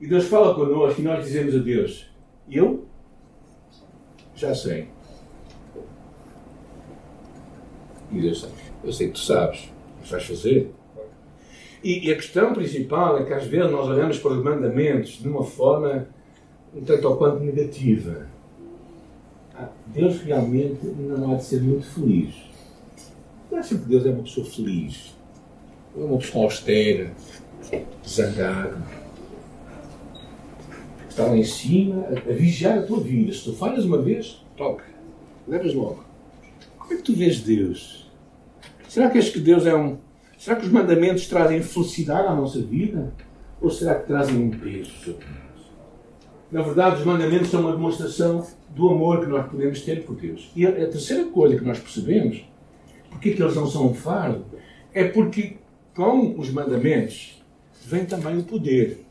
e 0.00 0.06
Deus 0.06 0.24
fala 0.26 0.54
connosco, 0.54 1.00
e 1.00 1.04
nós 1.04 1.24
dizemos 1.24 1.54
a 1.54 1.58
Deus: 1.58 2.06
Eu 2.50 2.84
já 4.34 4.54
sei. 4.54 4.88
E 8.10 8.20
Deus 8.20 8.40
sabe. 8.40 8.54
Eu 8.82 8.92
sei 8.92 9.06
que 9.08 9.14
tu 9.14 9.20
sabes. 9.20 9.72
Mas 10.00 10.10
vais 10.10 10.24
fazer. 10.24 10.70
E, 11.82 12.08
e, 12.08 12.12
a 12.12 12.16
questão 12.16 12.52
principal 12.54 13.18
é 13.18 13.24
que 13.24 13.32
às 13.32 13.46
vezes 13.46 13.70
nós 13.70 13.88
olhamos 13.88 14.18
para 14.18 14.32
os 14.32 14.42
mandamentos 14.42 15.18
de 15.18 15.28
uma 15.28 15.44
forma 15.44 16.06
um 16.74 16.82
tanto 16.82 17.08
ou 17.08 17.16
quanto 17.16 17.40
negativa. 17.40 18.26
Ah, 19.54 19.68
Deus 19.86 20.20
realmente 20.22 20.84
não 20.86 21.32
há 21.32 21.36
de 21.36 21.44
ser 21.44 21.62
muito 21.62 21.86
feliz. 21.86 22.34
Não 23.50 23.58
acha 23.58 23.76
que 23.76 23.84
Deus 23.84 24.06
é 24.06 24.10
uma 24.10 24.22
pessoa 24.22 24.46
feliz? 24.46 25.14
É 25.96 26.02
uma 26.02 26.18
pessoa 26.18 26.44
austera, 26.44 27.12
zangada 28.06 29.03
está 31.14 31.26
lá 31.26 31.36
em 31.36 31.44
cima 31.44 32.06
a, 32.08 32.30
a, 32.30 32.32
vigiar 32.32 32.78
a 32.78 32.82
tua 32.82 33.00
vida. 33.00 33.32
Se 33.32 33.44
tu 33.44 33.52
falhas 33.54 33.84
uma 33.84 34.02
vez, 34.02 34.44
toca. 34.56 34.84
Levas 35.46 35.72
logo. 35.72 36.04
Como 36.76 36.92
é 36.92 36.96
que 36.96 37.02
tu 37.02 37.14
vês 37.14 37.40
Deus? 37.40 38.10
Será 38.88 39.08
que 39.08 39.18
és 39.18 39.30
que 39.30 39.38
Deus 39.38 39.64
é 39.64 39.74
um. 39.74 39.98
Será 40.36 40.56
que 40.56 40.66
os 40.66 40.72
mandamentos 40.72 41.26
trazem 41.28 41.62
felicidade 41.62 42.26
à 42.26 42.34
nossa 42.34 42.60
vida? 42.60 43.12
Ou 43.60 43.70
será 43.70 43.94
que 43.94 44.06
trazem 44.06 44.36
um 44.36 44.50
peso 44.50 44.90
sobre 44.90 45.24
nós? 45.26 45.64
Na 46.50 46.62
verdade, 46.62 46.96
os 46.96 47.06
mandamentos 47.06 47.48
são 47.48 47.60
uma 47.60 47.72
demonstração 47.72 48.46
do 48.70 48.90
amor 48.90 49.20
que 49.20 49.26
nós 49.26 49.48
podemos 49.48 49.80
ter 49.82 50.04
por 50.04 50.16
Deus. 50.16 50.50
E 50.54 50.66
a, 50.66 50.70
a 50.70 50.72
terceira 50.88 51.24
coisa 51.26 51.56
que 51.56 51.64
nós 51.64 51.78
percebemos, 51.78 52.44
porque 53.08 53.32
que 53.32 53.42
eles 53.42 53.54
não 53.54 53.66
são 53.66 53.86
um 53.86 53.94
fardo, 53.94 54.44
é 54.92 55.04
porque 55.04 55.56
com 55.94 56.38
os 56.38 56.50
mandamentos 56.50 57.42
vem 57.86 58.04
também 58.04 58.38
o 58.38 58.42
poder. 58.42 59.03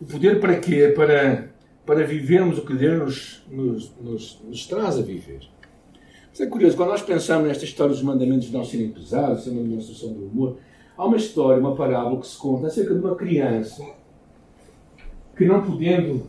O 0.00 0.04
poder 0.06 0.40
para 0.40 0.58
quê? 0.58 0.92
Para, 0.96 1.50
para 1.84 2.04
vivermos 2.04 2.58
o 2.58 2.62
que 2.62 2.74
Deus 2.74 3.42
nos, 3.50 3.92
nos, 4.00 4.40
nos 4.42 4.66
traz 4.66 4.98
a 4.98 5.02
viver. 5.02 5.40
Mas 6.30 6.40
é 6.40 6.46
curioso, 6.46 6.76
quando 6.76 6.90
nós 6.90 7.02
pensamos 7.02 7.46
nesta 7.46 7.64
história 7.64 7.92
dos 7.92 8.02
mandamentos 8.02 8.50
não 8.50 8.64
serem 8.64 8.90
pesados, 8.90 9.44
ser 9.44 9.50
uma 9.50 9.62
demonstração 9.62 10.12
do 10.12 10.26
amor, 10.26 10.56
há 10.96 11.04
uma 11.04 11.16
história, 11.16 11.60
uma 11.60 11.74
parábola 11.74 12.20
que 12.20 12.26
se 12.26 12.38
conta 12.38 12.68
acerca 12.68 12.94
de 12.94 13.00
uma 13.00 13.14
criança 13.14 13.84
que 15.36 15.44
não 15.44 15.62
podendo, 15.62 16.22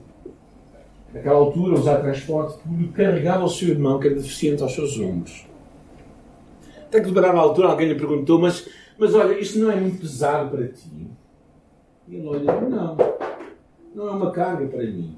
naquela 1.13 1.37
altura, 1.37 1.75
usar 1.75 1.97
transporte 1.97 2.57
público, 2.59 2.93
carregava 2.93 3.45
o 3.45 3.49
seu 3.49 3.69
irmão, 3.69 3.99
que 3.99 4.07
era 4.07 4.15
deficiente, 4.15 4.63
aos 4.63 4.73
seus 4.73 4.97
ombros. 4.99 5.45
Até 6.77 6.99
que, 6.99 7.11
de 7.11 7.19
a 7.19 7.31
altura, 7.31 7.69
alguém 7.69 7.87
lhe 7.87 7.95
perguntou, 7.95 8.39
mas, 8.39 8.67
mas 8.97 9.13
olha, 9.13 9.39
isto 9.39 9.59
não 9.59 9.71
é 9.71 9.75
muito 9.75 10.01
pesado 10.01 10.49
para 10.49 10.67
ti? 10.67 11.07
E 12.07 12.15
ele 12.15 12.27
olha, 12.27 12.61
não, 12.61 12.97
não 13.93 14.07
é 14.07 14.11
uma 14.11 14.31
carga 14.31 14.67
para 14.67 14.83
mim. 14.83 15.17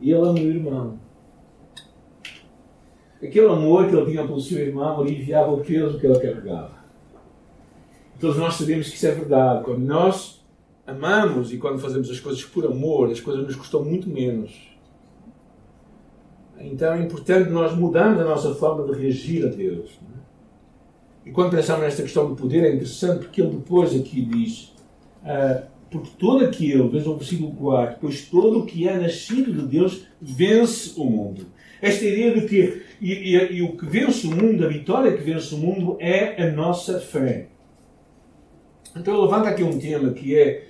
E 0.00 0.10
ele 0.10 0.28
é 0.28 0.32
meu 0.32 0.44
irmão. 0.44 0.98
Aquele 3.22 3.46
amor 3.46 3.88
que 3.88 3.94
ele 3.94 4.10
tinha 4.10 4.26
pelo 4.26 4.40
seu 4.40 4.58
irmão 4.58 5.00
aliviava 5.00 5.52
o 5.52 5.60
peso 5.60 5.98
que 5.98 6.06
ele 6.06 6.18
carregava. 6.18 6.82
Todos 8.18 8.36
nós 8.36 8.54
sabemos 8.54 8.88
que 8.88 8.96
isso 8.96 9.06
é 9.06 9.12
verdade. 9.12 9.64
Quando 9.64 9.80
nós 9.80 10.44
amamos 10.86 11.52
e 11.52 11.58
quando 11.58 11.78
fazemos 11.78 12.10
as 12.10 12.18
coisas 12.18 12.44
por 12.44 12.66
amor, 12.66 13.10
as 13.10 13.20
coisas 13.20 13.44
nos 13.44 13.54
custam 13.54 13.84
muito 13.84 14.08
menos. 14.08 14.72
Então 16.58 16.94
é 16.94 17.02
importante 17.02 17.50
nós 17.50 17.76
mudarmos 17.76 18.20
a 18.20 18.24
nossa 18.24 18.54
forma 18.54 18.84
de 18.84 19.00
reagir 19.00 19.44
a 19.44 19.48
Deus. 19.48 19.98
É? 20.02 21.28
E 21.28 21.32
quando 21.32 21.50
pensamos 21.50 21.82
nesta 21.82 22.02
questão 22.02 22.28
do 22.28 22.36
poder, 22.36 22.64
é 22.64 22.74
interessante 22.74 23.24
porque 23.24 23.40
ele 23.40 23.56
depois 23.56 23.94
aqui 23.94 24.22
diz: 24.22 24.72
uh, 25.22 25.66
porque 25.92 26.10
todo 26.18 26.44
aquele, 26.44 26.88
veja 26.88 27.10
o 27.10 27.16
versículo 27.16 27.52
4, 27.52 27.98
pois 28.00 28.22
todo 28.22 28.60
o 28.60 28.66
que 28.66 28.88
é 28.88 28.98
nascido 28.98 29.52
de 29.52 29.66
Deus 29.66 30.06
vence 30.20 30.98
o 30.98 31.04
mundo. 31.04 31.46
Esta 31.80 32.04
ideia 32.04 32.40
de 32.40 32.46
que, 32.46 32.82
e, 33.00 33.12
e, 33.12 33.52
e 33.56 33.62
o 33.62 33.76
que 33.76 33.84
vence 33.84 34.26
o 34.26 34.30
mundo, 34.30 34.64
a 34.64 34.68
vitória 34.68 35.12
que 35.12 35.22
vence 35.22 35.54
o 35.54 35.58
mundo, 35.58 35.96
é 36.00 36.42
a 36.42 36.50
nossa 36.50 36.98
fé. 36.98 37.48
Então 38.96 39.20
levanta 39.20 39.50
aqui 39.50 39.62
um 39.62 39.78
tema 39.78 40.12
que 40.12 40.34
é 40.34 40.66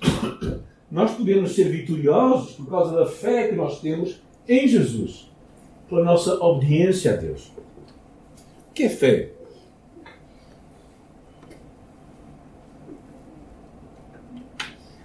nós 0.90 1.12
podemos 1.12 1.54
ser 1.54 1.64
vitoriosos 1.64 2.52
por 2.52 2.68
causa 2.68 2.96
da 2.96 3.06
fé 3.06 3.48
que 3.48 3.54
nós 3.54 3.80
temos 3.80 4.22
em 4.48 4.66
Jesus, 4.66 5.30
pela 5.88 6.04
nossa 6.04 6.34
obediência 6.42 7.12
a 7.12 7.16
Deus. 7.16 7.52
O 8.70 8.72
que 8.74 8.84
é 8.84 8.88
fé? 8.88 9.30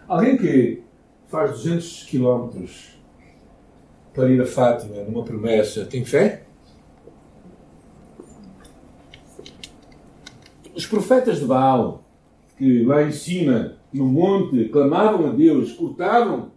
Alguém 0.08 0.38
que 0.38 0.84
faz 1.28 1.52
200 1.52 2.04
quilómetros 2.06 2.98
para 4.14 4.30
ir 4.30 4.42
a 4.42 4.46
Fátima 4.46 5.04
numa 5.04 5.24
promessa 5.24 5.86
tem 5.86 6.06
fé? 6.06 6.44
Os 10.74 10.86
profetas 10.86 11.40
de 11.40 11.46
Baal, 11.46 12.06
que 12.58 12.84
lá 12.86 13.04
em 13.04 13.12
cima 13.12 13.78
no 13.92 14.06
monte, 14.06 14.70
clamavam 14.70 15.28
a 15.28 15.32
Deus, 15.34 15.74
cortavam, 15.74 16.52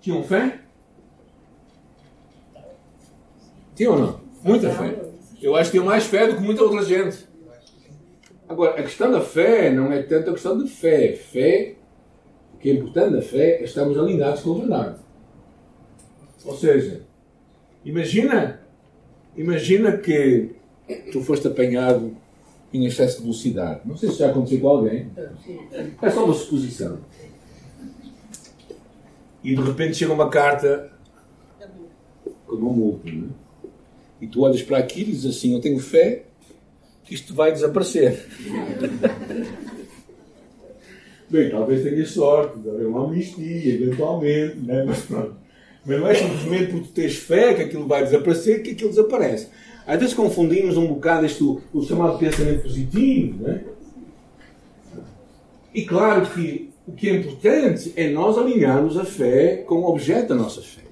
tinham 0.00 0.22
fé? 0.22 0.60
Tinham 3.74 3.94
ou 3.94 3.98
não? 3.98 4.20
Muita 4.44 4.70
fé. 4.70 5.02
Eu 5.42 5.56
acho 5.56 5.70
que 5.70 5.78
tinham 5.78 5.86
mais 5.86 6.04
fé 6.06 6.28
do 6.28 6.36
que 6.36 6.42
muita 6.42 6.62
outra 6.62 6.84
gente. 6.84 7.26
Agora, 8.48 8.78
a 8.78 8.82
questão 8.82 9.10
da 9.10 9.20
fé 9.20 9.72
não 9.72 9.92
é 9.92 10.02
tanto 10.02 10.30
a 10.30 10.32
questão 10.32 10.56
de 10.56 10.70
fé. 10.70 11.14
Fé, 11.14 11.75
que 12.66 12.70
é 12.70 12.74
importante 12.74 13.12
da 13.12 13.22
fé 13.22 13.60
é 13.60 13.62
estarmos 13.62 13.96
alinhados 13.96 14.42
com 14.42 14.56
a 14.56 14.58
verdade. 14.58 14.96
Ou 16.44 16.56
seja, 16.56 17.02
imagina, 17.84 18.60
imagina 19.36 19.96
que 19.96 20.50
tu 21.12 21.22
foste 21.22 21.46
apanhado 21.46 22.16
em 22.74 22.84
excesso 22.84 23.18
de 23.18 23.22
velocidade. 23.22 23.82
Não 23.84 23.96
sei 23.96 24.10
se 24.10 24.18
já 24.18 24.30
aconteceu 24.30 24.58
com 24.58 24.66
alguém. 24.66 25.08
É 26.02 26.10
só 26.10 26.24
uma 26.24 26.34
suposição. 26.34 26.98
E 29.44 29.54
de 29.54 29.62
repente 29.62 29.96
chega 29.96 30.12
uma 30.12 30.28
carta 30.28 30.90
com 32.48 32.56
multa. 32.56 33.08
Não 33.08 33.28
é? 33.28 33.30
E 34.22 34.26
tu 34.26 34.40
olhas 34.40 34.62
para 34.62 34.78
aquilo 34.78 35.10
e 35.10 35.12
dizes 35.12 35.36
assim: 35.36 35.54
Eu 35.54 35.60
tenho 35.60 35.78
fé 35.78 36.24
que 37.04 37.14
isto 37.14 37.32
vai 37.32 37.52
desaparecer. 37.52 38.26
Bem, 41.28 41.50
talvez 41.50 41.82
tenha 41.82 42.06
sorte, 42.06 42.68
haver 42.68 42.86
uma 42.86 43.04
amnistia, 43.04 43.74
eventualmente, 43.74 44.58
né? 44.58 44.84
mas 44.86 45.00
pronto. 45.00 45.34
Mas 45.84 46.00
não 46.00 46.08
é 46.08 46.14
simplesmente 46.14 46.70
porque 46.70 46.88
tu 46.88 46.92
tens 46.92 47.16
fé 47.16 47.54
que 47.54 47.62
aquilo 47.62 47.86
vai 47.86 48.04
desaparecer 48.04 48.62
que 48.62 48.72
aquilo 48.72 48.90
desaparece. 48.90 49.48
Às 49.86 49.98
vezes 50.00 50.14
confundimos 50.14 50.76
um 50.76 50.86
bocado 50.86 51.26
isto, 51.26 51.62
o 51.72 51.82
chamado 51.82 52.18
pensamento 52.18 52.62
positivo. 52.62 53.42
Né? 53.42 53.64
E 55.72 55.84
claro 55.84 56.26
que 56.26 56.70
o 56.86 56.92
que 56.92 57.08
é 57.08 57.16
importante 57.16 57.92
é 57.96 58.08
nós 58.08 58.38
alinharmos 58.38 58.96
a 58.96 59.04
fé 59.04 59.58
com 59.58 59.76
o 59.76 59.88
objeto 59.88 60.28
da 60.28 60.34
nossa 60.36 60.62
fé. 60.62 60.82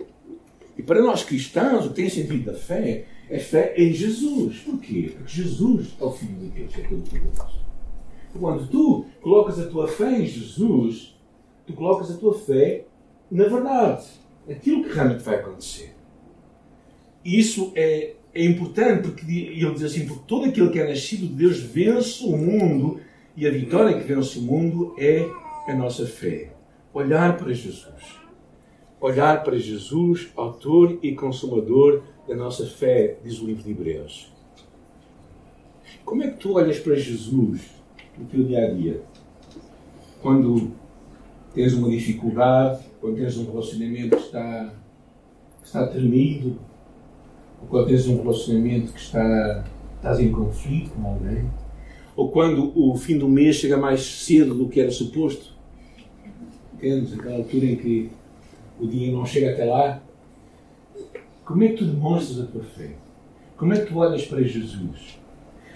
E 0.77 0.83
para 0.83 1.01
nós 1.01 1.23
cristãos, 1.23 1.87
o 1.87 1.89
que 1.91 1.95
tem 1.95 2.09
sentido 2.09 2.45
da 2.45 2.55
fé 2.55 3.05
é 3.31 3.39
fé 3.39 3.75
em 3.77 3.93
Jesus. 3.93 4.59
Porquê? 4.59 5.13
Porque 5.17 5.33
Jesus 5.33 5.95
é 6.01 6.05
o 6.05 6.11
Filho 6.11 6.35
de 6.35 6.49
Deus, 6.49 6.73
é 6.77 6.83
todo-poderoso. 6.83 7.64
Quando 8.39 8.67
tu 8.69 9.07
colocas 9.23 9.59
a 9.61 9.67
tua 9.67 9.87
fé 9.89 10.19
em 10.21 10.27
Jesus, 10.27 11.17
tu 11.67 11.73
colocas 11.73 12.11
a 12.11 12.17
tua 12.17 12.35
fé 12.35 12.85
na 13.31 13.45
verdade. 13.45 14.07
Aquilo 14.49 14.85
que 14.85 14.93
realmente 14.93 15.23
vai 15.23 15.37
acontecer. 15.37 15.95
Isso 17.25 17.73
é 17.75 18.17
é 18.35 18.45
importante 18.45 19.09
porque 19.09 19.25
ele 19.31 19.71
diz 19.75 19.85
assim: 19.85 20.07
porque 20.07 20.25
todo 20.27 20.47
aquele 20.47 20.71
que 20.71 20.81
é 20.81 20.89
nascido 20.89 21.27
de 21.29 21.35
Deus 21.35 21.61
vence 21.61 22.25
o 22.25 22.37
mundo 22.37 23.01
e 23.37 23.47
a 23.47 23.51
vitória 23.51 23.95
que 23.97 24.07
vence 24.07 24.39
o 24.39 24.43
mundo 24.43 24.95
é 24.99 25.25
a 25.69 25.75
nossa 25.75 26.05
fé. 26.05 26.53
Olhar 26.93 27.37
para 27.37 27.53
Jesus. 27.53 28.25
Olhar 29.01 29.43
para 29.45 29.57
Jesus, 29.57 30.29
autor 30.35 30.99
e 31.03 31.15
consumador 31.15 32.03
da 32.27 32.35
nossa 32.35 32.67
fé, 32.67 33.19
diz 33.23 33.39
o 33.41 33.47
livro 33.47 33.63
de 33.63 33.71
Hebreus. 33.71 34.33
Como 36.05 36.23
é 36.23 36.31
que 36.31 36.39
tu 36.39 36.55
olhas 36.55 36.79
para 36.79 36.95
Jesus 36.95 37.61
no 38.19 38.25
teu 38.27 38.45
dia 38.45 38.67
a 38.67 38.71
dia? 38.71 39.03
Quando 40.23 40.73
tens 41.55 41.75
uma 41.75 41.91
dificuldade, 41.91 42.85
quando 43.01 43.17
tens 43.17 43.37
um 43.37 43.51
relacionamento 43.51 44.17
que 44.17 44.23
está, 44.23 44.75
que 45.61 45.67
está 45.67 45.87
tremido, 45.87 46.59
ou 47.61 47.69
quando 47.69 47.89
tens 47.89 48.07
um 48.07 48.21
relacionamento 48.21 48.93
que 48.93 49.01
está, 49.01 49.65
estás 49.97 50.21
em 50.21 50.33
conflito 50.33 50.91
com 50.91 51.07
alguém, 51.07 51.49
ou 52.17 52.31
quando 52.31 52.73
o 52.79 52.97
fim 52.97 53.19
do 53.19 53.29
mês 53.29 53.57
chega 53.57 53.77
mais 53.77 54.03
cedo 54.03 54.55
do 54.55 54.69
que 54.69 54.81
era 54.81 54.91
suposto. 54.91 55.55
Entendes? 56.75 57.13
Aquela 57.13 57.37
altura 57.37 57.67
em 57.67 57.77
que 57.77 58.11
o 58.79 58.87
dia 58.87 59.13
não 59.13 59.25
chega 59.25 59.53
até 59.53 59.65
lá. 59.65 60.03
Como 61.45 61.63
é 61.63 61.69
que 61.69 61.77
tu 61.77 61.85
demonstras 61.85 62.41
a 62.41 62.47
tua 62.47 62.63
fé? 62.63 62.97
Como 63.57 63.73
é 63.73 63.81
que 63.81 63.87
tu 63.87 63.99
olhas 63.99 64.25
para 64.27 64.43
Jesus? 64.43 65.19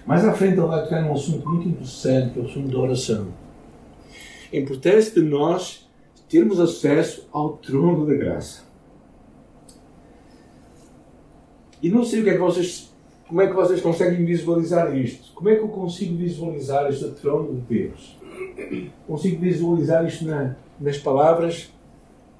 Mais 0.05 0.25
à 0.25 0.33
frente 0.33 0.57
ele 0.57 0.67
vai 0.67 0.83
tocar 0.83 1.01
num 1.01 1.13
assunto 1.13 1.47
muito 1.47 1.67
interessante, 1.67 2.33
que 2.33 2.39
é 2.39 2.41
o 2.41 2.45
assunto 2.45 2.69
da 2.69 2.79
oração. 2.79 3.27
A 4.51 4.57
importância 4.57 5.13
de 5.13 5.21
nós 5.21 5.87
termos 6.27 6.59
acesso 6.59 7.27
ao 7.31 7.57
trono 7.57 8.05
da 8.05 8.13
graça. 8.13 8.63
E 11.81 11.89
não 11.89 12.03
sei 12.03 12.21
o 12.21 12.23
que 12.23 12.29
é 12.29 12.33
que 12.33 12.39
vocês, 12.39 12.93
como 13.27 13.41
é 13.41 13.47
que 13.47 13.53
vocês 13.53 13.81
conseguem 13.81 14.25
visualizar 14.25 14.95
isto. 14.95 15.33
Como 15.33 15.49
é 15.49 15.55
que 15.55 15.61
eu 15.61 15.69
consigo 15.69 16.15
visualizar 16.15 16.89
este 16.89 17.09
trono 17.11 17.55
de 17.55 17.61
Deus? 17.61 18.17
Consigo 19.07 19.39
visualizar 19.39 20.05
isto 20.05 20.25
na, 20.25 20.55
nas 20.79 20.97
palavras 20.97 21.71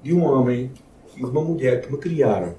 de 0.02 0.12
um 0.12 0.24
homem 0.24 0.70
e 1.16 1.20
de 1.20 1.24
uma 1.24 1.42
mulher 1.42 1.80
que 1.80 1.90
me 1.90 1.98
criaram, 1.98 2.54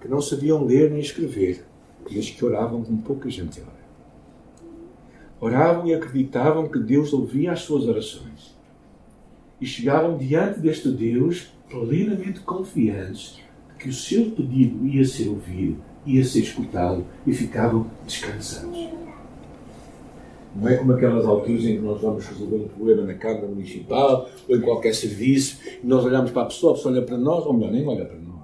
que 0.00 0.08
não 0.08 0.20
sabiam 0.20 0.64
ler 0.64 0.90
nem 0.90 1.00
escrever, 1.00 1.64
mas 2.04 2.30
que 2.30 2.44
oravam 2.44 2.82
com 2.82 2.96
pouca 2.98 3.30
gente. 3.30 3.62
Oravam 5.40 5.86
e 5.86 5.94
acreditavam 5.94 6.68
que 6.68 6.78
Deus 6.78 7.12
ouvia 7.12 7.52
as 7.52 7.60
suas 7.60 7.86
orações. 7.86 8.54
E 9.60 9.66
chegavam 9.66 10.16
diante 10.16 10.60
deste 10.60 10.88
Deus 10.88 11.52
plenamente 11.68 12.40
confiantes 12.40 13.40
de 13.72 13.74
que 13.78 13.88
o 13.88 13.92
seu 13.92 14.30
pedido 14.30 14.86
ia 14.86 15.04
ser 15.04 15.28
ouvido 15.28 15.80
ia 16.06 16.24
ser 16.24 16.40
escutado 16.40 17.04
e 17.26 17.32
ficavam 17.32 17.86
descansados. 18.06 18.88
Não 20.54 20.68
é 20.68 20.76
como 20.76 20.92
aquelas 20.92 21.26
alturas 21.26 21.64
em 21.64 21.76
que 21.76 21.82
nós 21.82 22.00
vamos 22.00 22.24
resolver 22.26 22.56
um 22.56 22.68
problema 22.68 23.02
na 23.02 23.14
Câmara 23.14 23.46
Municipal 23.46 24.28
ou 24.48 24.56
em 24.56 24.60
qualquer 24.60 24.94
serviço 24.94 25.58
e 25.82 25.86
nós 25.86 26.04
olhamos 26.04 26.30
para 26.30 26.42
a 26.42 26.46
pessoa, 26.46 26.72
a 26.72 26.76
pessoa 26.76 26.94
olha 26.94 27.02
para 27.02 27.16
nós, 27.16 27.44
ou 27.44 27.52
melhor, 27.52 27.72
nem 27.72 27.86
olha 27.86 28.04
para 28.04 28.18
nós. 28.18 28.34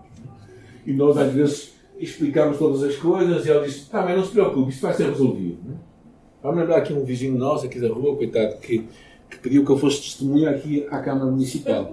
E 0.85 0.93
nós 0.93 1.17
às 1.17 1.33
vezes 1.33 1.73
explicamos 1.99 2.59
todas 2.59 2.83
as 2.83 2.97
coisas 2.97 3.47
e 3.47 3.51
ela 3.51 3.65
diz: 3.65 3.87
Tá, 3.87 4.03
mas 4.03 4.17
não 4.17 4.25
se 4.25 4.33
preocupe, 4.33 4.71
isto 4.71 4.83
vai 4.83 4.95
ser 4.95 5.09
resolvido. 5.09 5.59
Vamos 6.43 6.59
lembrar 6.59 6.79
aqui 6.79 6.93
um 6.93 7.05
vizinho 7.05 7.37
nosso 7.37 7.67
aqui 7.67 7.79
da 7.79 7.89
rua, 7.89 8.17
coitado, 8.17 8.57
que, 8.57 8.87
que 9.29 9.39
pediu 9.39 9.63
que 9.65 9.71
eu 9.71 9.77
fosse 9.77 10.01
testemunha 10.01 10.51
aqui 10.51 10.87
à 10.91 10.99
Câmara 11.01 11.31
Municipal. 11.31 11.93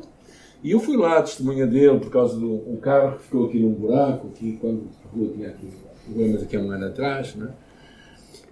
E 0.63 0.72
eu 0.72 0.80
fui 0.80 0.96
lá, 0.96 1.22
testemunha 1.22 1.68
dele, 1.68 2.00
por 2.00 2.10
causa 2.10 2.39
de 2.39 2.46
um 2.46 2.77
carro 2.77 3.18
que 3.18 3.24
ficou 3.24 3.46
aqui 3.46 3.60
num 3.60 3.74
buraco, 3.74 4.27
aqui, 4.27 4.58
quando 4.62 4.88
a 5.04 5.16
rua 5.16 5.30
tinha 5.34 5.50
aqui 5.50 5.68
problemas 6.06 6.44
aqui 6.44 6.56
há 6.56 6.60
um 6.62 6.72
ano 6.72 6.86
atrás, 6.86 7.36
né? 7.36 7.51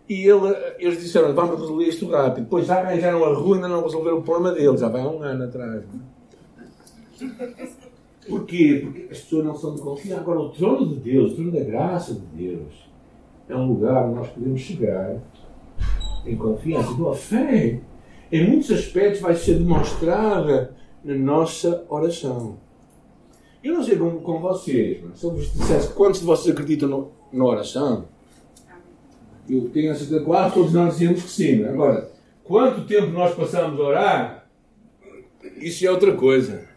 E 0.08 0.28
ele, 0.28 0.56
eles 0.78 1.02
disseram, 1.02 1.34
vamos 1.34 1.60
resolver 1.60 1.86
isto 1.86 2.08
rápido. 2.10 2.44
Depois 2.44 2.68
já 2.68 2.80
arranjaram 2.80 3.24
a 3.24 3.34
rua 3.34 3.56
e 3.56 3.56
ainda 3.56 3.70
não 3.70 3.82
resolveram 3.82 4.20
o 4.20 4.22
problema 4.22 4.54
dele, 4.54 4.78
já 4.78 4.90
vai 4.90 5.02
há 5.02 5.08
um 5.08 5.22
ano 5.24 5.46
atrás. 5.46 5.82
Né? 7.20 7.30
Porquê? 8.28 8.82
Porque 8.84 9.08
as 9.10 9.20
pessoas 9.20 9.46
não 9.46 9.56
são 9.56 9.74
de 9.74 9.82
confiar. 9.82 10.20
Agora, 10.20 10.42
o 10.42 10.50
trono 10.50 10.90
de 10.90 10.96
Deus, 10.96 11.32
o 11.32 11.36
trono 11.36 11.52
da 11.54 11.64
graça 11.64 12.14
de 12.14 12.26
Deus, 12.36 12.74
é 13.48 13.56
um 13.56 13.68
lugar 13.68 14.06
onde 14.06 14.16
nós 14.16 14.28
podemos 14.28 14.62
chegar 14.62 15.22
em 16.26 16.36
confiança. 16.36 16.92
Então, 16.92 17.10
a 17.10 17.16
fé, 17.16 17.80
em 18.32 18.48
muitos 18.48 18.72
aspectos, 18.72 19.22
vai 19.22 19.36
ser 19.36 19.56
demonstrada 19.56 20.76
na 21.04 21.16
nossa 21.16 21.86
oração. 21.90 22.58
Eu 23.64 23.74
não 23.74 23.84
sei 23.84 23.98
como 23.98 24.22
com 24.22 24.40
vocês, 24.40 25.02
mas 25.04 25.20
se 25.20 25.26
eu 25.26 25.32
vos 25.32 25.52
dissesse 25.52 25.94
quantos 25.94 26.20
de 26.20 26.26
vocês 26.26 26.54
acreditam 26.54 27.12
na 27.32 27.46
oração, 27.46 28.08
eu 29.50 29.70
tenho 29.70 29.92
a 29.92 29.96
certeza 29.96 30.20
que 30.20 30.26
quase 30.26 30.54
todos 30.54 30.74
nós 30.74 30.94
dizemos 30.98 31.24
que 31.24 31.30
sim. 31.30 31.56
Né? 31.58 31.70
Agora, 31.70 32.12
quanto 32.44 32.86
tempo 32.86 33.08
nós 33.08 33.36
passamos 33.36 33.80
a 33.80 33.84
orar, 33.84 34.48
isso 35.58 35.86
é 35.86 35.92
outra 35.92 36.16
coisa. 36.16 36.68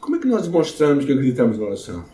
Como 0.00 0.16
é 0.16 0.18
que 0.18 0.26
nós 0.26 0.46
demonstramos 0.46 1.04
que 1.04 1.12
acreditamos 1.12 1.58
na 1.58 1.64
oração? 1.64 2.13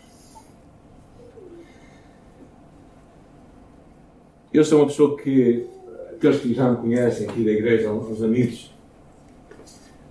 Eu 4.53 4.65
sou 4.65 4.79
uma 4.79 4.87
pessoa 4.87 5.17
que, 5.17 5.65
aqueles 6.11 6.41
que 6.41 6.53
já 6.53 6.69
me 6.69 6.75
conhecem 6.75 7.25
aqui 7.25 7.41
da 7.41 7.51
igreja, 7.51 7.89
os 7.89 8.21
amigos, 8.21 8.69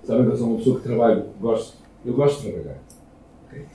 sabem 0.02 0.24
que 0.24 0.32
eu 0.32 0.36
sou 0.36 0.48
uma 0.48 0.56
pessoa 0.56 0.76
que 0.78 0.82
trabalho, 0.82 1.24
gosto, 1.38 1.76
eu 2.06 2.14
gosto 2.14 2.40
de 2.40 2.50
trabalhar. 2.50 2.78
Okay? 3.46 3.66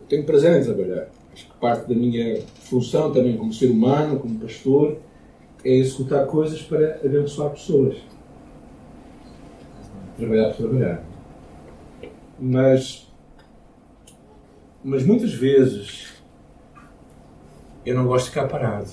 Eu 0.00 0.06
tenho 0.08 0.24
prazer 0.24 0.60
em 0.60 0.64
trabalhar. 0.64 1.08
Acho 1.32 1.46
que 1.46 1.54
parte 1.54 1.88
da 1.88 1.96
minha 1.96 2.42
função 2.60 3.12
também 3.12 3.36
como 3.36 3.52
ser 3.52 3.72
humano, 3.72 4.20
como 4.20 4.38
pastor, 4.38 4.98
é 5.64 5.70
executar 5.74 6.24
coisas 6.26 6.62
para 6.62 7.00
abençoar 7.04 7.50
pessoas. 7.50 7.96
Trabalhar 10.16 10.50
por 10.50 10.68
trabalhar. 10.68 11.04
Mas, 12.38 13.12
mas 14.84 15.04
muitas 15.04 15.34
vezes 15.34 16.13
eu 17.84 17.94
não 17.94 18.06
gosto 18.06 18.26
de 18.26 18.30
ficar 18.30 18.48
parado. 18.48 18.90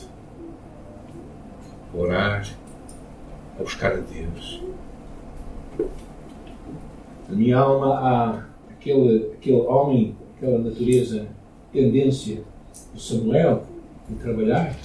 Orar, 1.93 2.48
a 3.60 3.63
buscar 3.63 3.93
a 3.93 3.98
Deus. 3.98 4.62
Na 7.27 7.36
minha 7.36 7.57
alma 7.57 8.00
há 8.00 8.45
aquele, 8.71 9.33
aquele 9.33 9.62
homem, 9.62 10.15
aquela 10.36 10.60
natureza, 10.60 11.27
tendência 11.71 12.43
do 12.93 13.00
Samuel 13.00 13.63
de 14.10 14.15
trabalhar. 14.15 14.75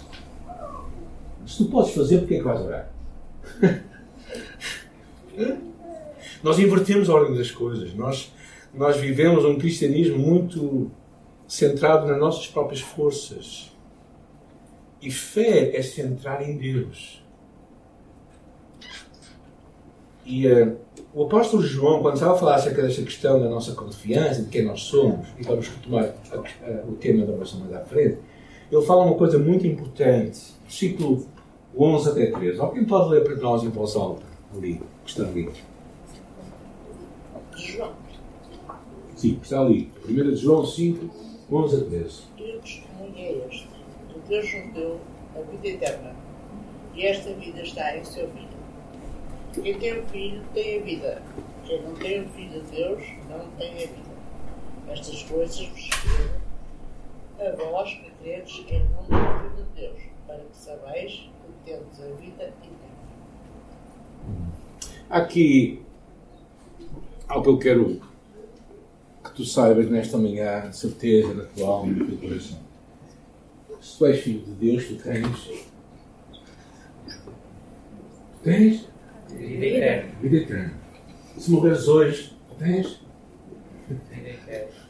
Se 1.46 1.58
tu 1.58 1.70
podes 1.70 1.94
fazer, 1.94 2.18
porque 2.18 2.34
é 2.34 2.38
que 2.38 2.44
vais 2.44 2.60
orar? 2.60 2.90
Nós 6.42 6.58
invertemos 6.58 7.08
a 7.08 7.14
ordem 7.14 7.36
das 7.36 7.50
coisas. 7.50 7.94
Nós 7.94 8.32
nós 8.76 8.98
vivemos 8.98 9.42
um 9.46 9.56
cristianismo 9.56 10.18
muito 10.18 10.90
centrado 11.48 12.06
nas 12.06 12.18
nossas 12.20 12.46
próprias 12.46 12.82
forças. 12.82 13.72
E 15.00 15.10
fé 15.10 15.76
é 15.76 15.82
centrar 15.82 16.48
em 16.48 16.56
Deus. 16.56 17.22
E 20.24 20.46
uh, 20.48 20.76
o 21.14 21.24
apóstolo 21.24 21.62
João, 21.62 22.02
quando 22.02 22.14
estava 22.14 22.34
a 22.34 22.38
falar 22.38 22.56
acerca 22.56 22.82
desta 22.82 23.02
questão 23.02 23.40
da 23.40 23.48
nossa 23.48 23.72
confiança, 23.74 24.42
de 24.42 24.48
quem 24.48 24.64
nós 24.64 24.82
somos, 24.82 25.28
e 25.38 25.44
vamos 25.44 25.68
retomar 25.68 26.14
a, 26.32 26.36
a, 26.36 26.84
o 26.86 26.92
tema 26.96 27.24
da 27.24 27.32
oração 27.32 27.60
mais 27.60 27.72
à 27.72 27.80
frente, 27.80 28.18
ele 28.70 28.82
fala 28.82 29.04
uma 29.04 29.14
coisa 29.14 29.38
muito 29.38 29.66
importante. 29.66 30.40
Versículo 30.64 31.26
11 31.78 32.10
até 32.10 32.26
13. 32.26 32.60
Alguém 32.60 32.84
pode 32.84 33.10
ler 33.10 33.22
para 33.22 33.36
nós 33.36 33.62
em 33.62 33.68
voz 33.68 33.94
alta, 33.94 34.24
ali, 34.54 34.80
que 35.04 35.10
está 35.10 35.22
ali. 35.22 35.48
João. 37.56 37.92
Sim, 39.14 39.38
está 39.42 39.60
ali. 39.60 39.90
1 40.08 40.36
João 40.36 40.66
5, 40.66 41.08
11 41.50 41.76
a 41.76 41.80
13. 41.84 42.22
E 42.38 42.56
o 42.56 43.75
Deus 44.28 44.52
nos 44.52 44.72
deu 44.74 45.00
a 45.36 45.40
vida 45.50 45.68
eterna. 45.68 46.14
E 46.94 47.06
esta 47.06 47.32
vida 47.34 47.62
está 47.62 47.96
em 47.96 48.04
seu 48.04 48.28
Filho. 48.30 48.46
Quem 49.62 49.78
tem 49.78 49.98
o 49.98 50.06
Filho 50.06 50.42
tem 50.54 50.78
a 50.78 50.82
vida. 50.82 51.22
Quem 51.64 51.82
não 51.82 51.94
tem 51.94 52.22
o 52.22 52.28
Filho 52.30 52.62
de 52.62 52.70
Deus 52.70 53.04
não 53.28 53.50
tem 53.58 53.72
a 53.72 53.86
vida. 53.86 54.16
Estas 54.88 55.22
coisas 55.24 55.58
vos 55.58 55.78
escrevo 55.78 57.62
a 57.62 57.70
vós 57.70 57.94
que 57.94 58.10
credes 58.22 58.64
em 58.68 58.84
nome 58.84 59.08
do 59.08 59.54
Filho 59.54 59.66
de 59.74 59.80
Deus, 59.80 60.02
para 60.26 60.38
que 60.38 60.56
sabais 60.56 61.12
que 61.12 61.70
tendes 61.70 62.00
a 62.00 62.08
vida 62.20 62.44
eterna. 62.44 62.86
Aqui, 65.08 65.82
algo 67.28 67.42
que 67.42 67.50
eu 67.50 67.58
quero 67.58 68.00
tu 69.36 69.44
saibas 69.44 69.90
nesta 69.90 70.16
manhã, 70.16 70.72
certeza 70.72 71.34
na 71.34 71.44
tua 71.44 71.68
alma 71.68 71.92
e 71.92 71.94
no 71.94 72.06
teu 72.06 72.16
coração. 72.16 72.65
Se 73.86 73.98
tu 73.98 74.06
és 74.06 74.20
filho 74.20 74.40
de 74.40 74.50
Deus, 74.52 74.84
tu 74.84 74.96
tens. 74.96 75.50
Tu 77.06 78.42
tens? 78.42 78.88
Vida 79.30 79.66
eterna. 79.66 80.12
Vida 80.20 80.36
eterna. 80.38 80.74
Se 81.38 81.50
morreres 81.50 81.86
hoje, 81.86 82.36
tu 82.48 82.54
tens? 82.56 83.00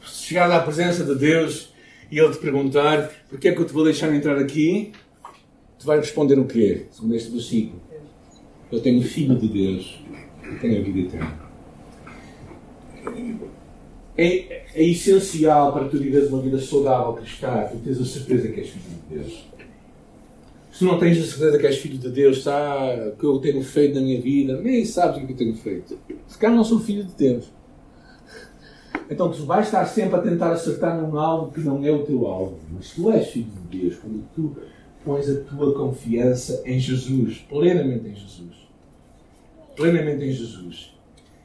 Se 0.03 0.23
chegares 0.23 0.55
à 0.55 0.59
presença 0.61 1.03
de 1.03 1.15
Deus 1.15 1.71
e 2.11 2.17
Ele 2.17 2.33
te 2.33 2.39
perguntar 2.39 3.11
porque 3.29 3.49
é 3.49 3.53
que 3.53 3.61
eu 3.61 3.65
te 3.65 3.71
vou 3.71 3.83
deixar 3.83 4.13
entrar 4.13 4.39
aqui, 4.39 4.91
tu 5.77 5.85
vais 5.85 6.01
responder 6.01 6.39
o 6.39 6.45
quê? 6.45 6.87
Segundo 6.89 7.15
este 7.15 7.31
versículo. 7.31 7.79
Eu 8.71 8.81
tenho 8.81 9.03
filho 9.03 9.37
de 9.37 9.47
Deus 9.47 10.03
e 10.43 10.55
tenho 10.55 10.81
a 10.81 10.83
vida 10.83 10.99
eterna 11.01 11.47
é, 14.17 14.63
é 14.73 14.83
essencial 14.83 15.71
para 15.71 15.87
tu 15.87 15.97
viveres 15.97 16.29
uma 16.29 16.41
vida 16.41 16.59
saudável 16.59 17.13
cristã, 17.13 17.67
tu 17.71 17.77
tens 17.77 18.01
a 18.01 18.05
certeza 18.05 18.47
que 18.47 18.59
és 18.59 18.69
filho 18.69 18.85
de 19.09 19.15
Deus. 19.15 19.47
Se 20.71 20.83
não 20.83 20.99
tens 20.99 21.19
a 21.19 21.25
certeza 21.25 21.57
que 21.57 21.67
és 21.67 21.77
filho 21.77 21.97
de 21.97 22.09
Deus, 22.09 22.43
sabe 22.43 23.09
o 23.09 23.15
que 23.15 23.25
eu 23.25 23.39
tenho 23.39 23.63
feito 23.63 23.95
na 23.95 24.01
minha 24.01 24.19
vida, 24.19 24.59
nem 24.59 24.83
sabes 24.85 25.21
o 25.21 25.25
que 25.25 25.33
eu 25.33 25.37
tenho 25.37 25.55
feito. 25.55 25.97
Se 26.27 26.37
calhar 26.37 26.55
não 26.55 26.63
sou 26.63 26.79
filho 26.79 27.03
de 27.03 27.13
Deus. 27.13 27.45
Então 29.09 29.31
tu 29.31 29.45
vais 29.45 29.65
estar 29.65 29.85
sempre 29.85 30.15
a 30.15 30.21
tentar 30.21 30.51
acertar 30.51 30.99
num 30.99 31.17
alvo 31.17 31.51
que 31.51 31.61
não 31.61 31.83
é 31.85 31.91
o 31.91 32.03
teu 32.03 32.25
alvo. 32.27 32.59
Mas 32.71 32.91
tu 32.91 33.11
és 33.11 33.27
filho 33.27 33.51
de 33.69 33.79
Deus 33.79 33.95
quando 33.97 34.23
tu 34.35 34.57
pões 35.05 35.29
a 35.29 35.39
tua 35.41 35.73
confiança 35.73 36.61
em 36.65 36.79
Jesus, 36.79 37.37
plenamente 37.47 38.07
em 38.07 38.15
Jesus. 38.15 38.67
Plenamente 39.75 40.25
em 40.25 40.31
Jesus. 40.31 40.93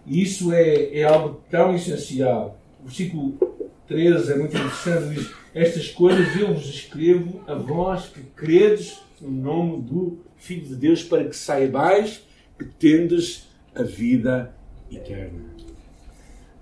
E 0.06 0.22
isso 0.22 0.52
é, 0.52 0.98
é 0.98 1.04
algo 1.04 1.40
tão 1.50 1.74
essencial 1.74 2.58
versículo 2.82 3.38
13 3.86 4.32
é 4.32 4.36
muito 4.36 4.56
interessante, 4.56 5.14
diz: 5.14 5.30
Estas 5.54 5.88
coisas 5.88 6.34
eu 6.36 6.54
vos 6.54 6.66
escrevo 6.66 7.40
a 7.46 7.54
vós 7.54 8.06
que 8.08 8.22
credes 8.36 9.00
no 9.20 9.30
nome 9.30 9.82
do 9.82 10.18
Filho 10.36 10.66
de 10.66 10.74
Deus, 10.74 11.02
para 11.02 11.24
que 11.24 11.36
saibais 11.36 12.22
que 12.58 12.64
tendes 12.64 13.46
a 13.74 13.82
vida 13.82 14.54
eterna. 14.90 15.40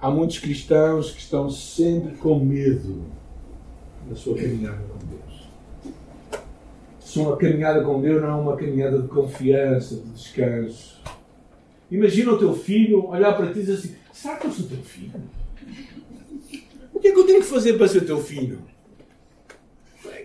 Há 0.01 0.11
muitos 0.11 0.39
cristãos 0.39 1.11
que 1.11 1.21
estão 1.21 1.51
sempre 1.51 2.17
com 2.17 2.39
medo 2.39 3.05
na 4.09 4.15
sua 4.15 4.35
caminhada 4.35 4.83
com 4.83 4.99
Deus. 5.07 5.49
Se 7.01 7.19
uma 7.19 7.37
caminhada 7.37 7.83
com 7.83 8.01
Deus 8.01 8.21
não 8.23 8.29
é 8.29 8.35
uma 8.35 8.57
caminhada 8.57 9.01
de 9.01 9.09
confiança, 9.09 9.97
de 9.97 10.11
descanso. 10.11 11.01
Imagina 11.91 12.33
o 12.33 12.39
teu 12.39 12.55
filho 12.55 13.09
olhar 13.09 13.37
para 13.37 13.53
ti 13.53 13.59
e 13.59 13.63
dizer 13.63 13.75
assim: 13.75 13.95
será 14.13 14.37
que 14.37 14.47
eu 14.47 14.53
sou 14.53 14.67
teu 14.67 14.79
filho? 14.79 15.13
O 17.01 17.03
que 17.03 17.09
é 17.09 17.13
que 17.13 17.19
eu 17.19 17.27
tenho 17.27 17.41
que 17.41 17.47
fazer 17.47 17.79
para 17.79 17.89
ser 17.89 18.05
teu 18.05 18.19
filho? 18.19 18.59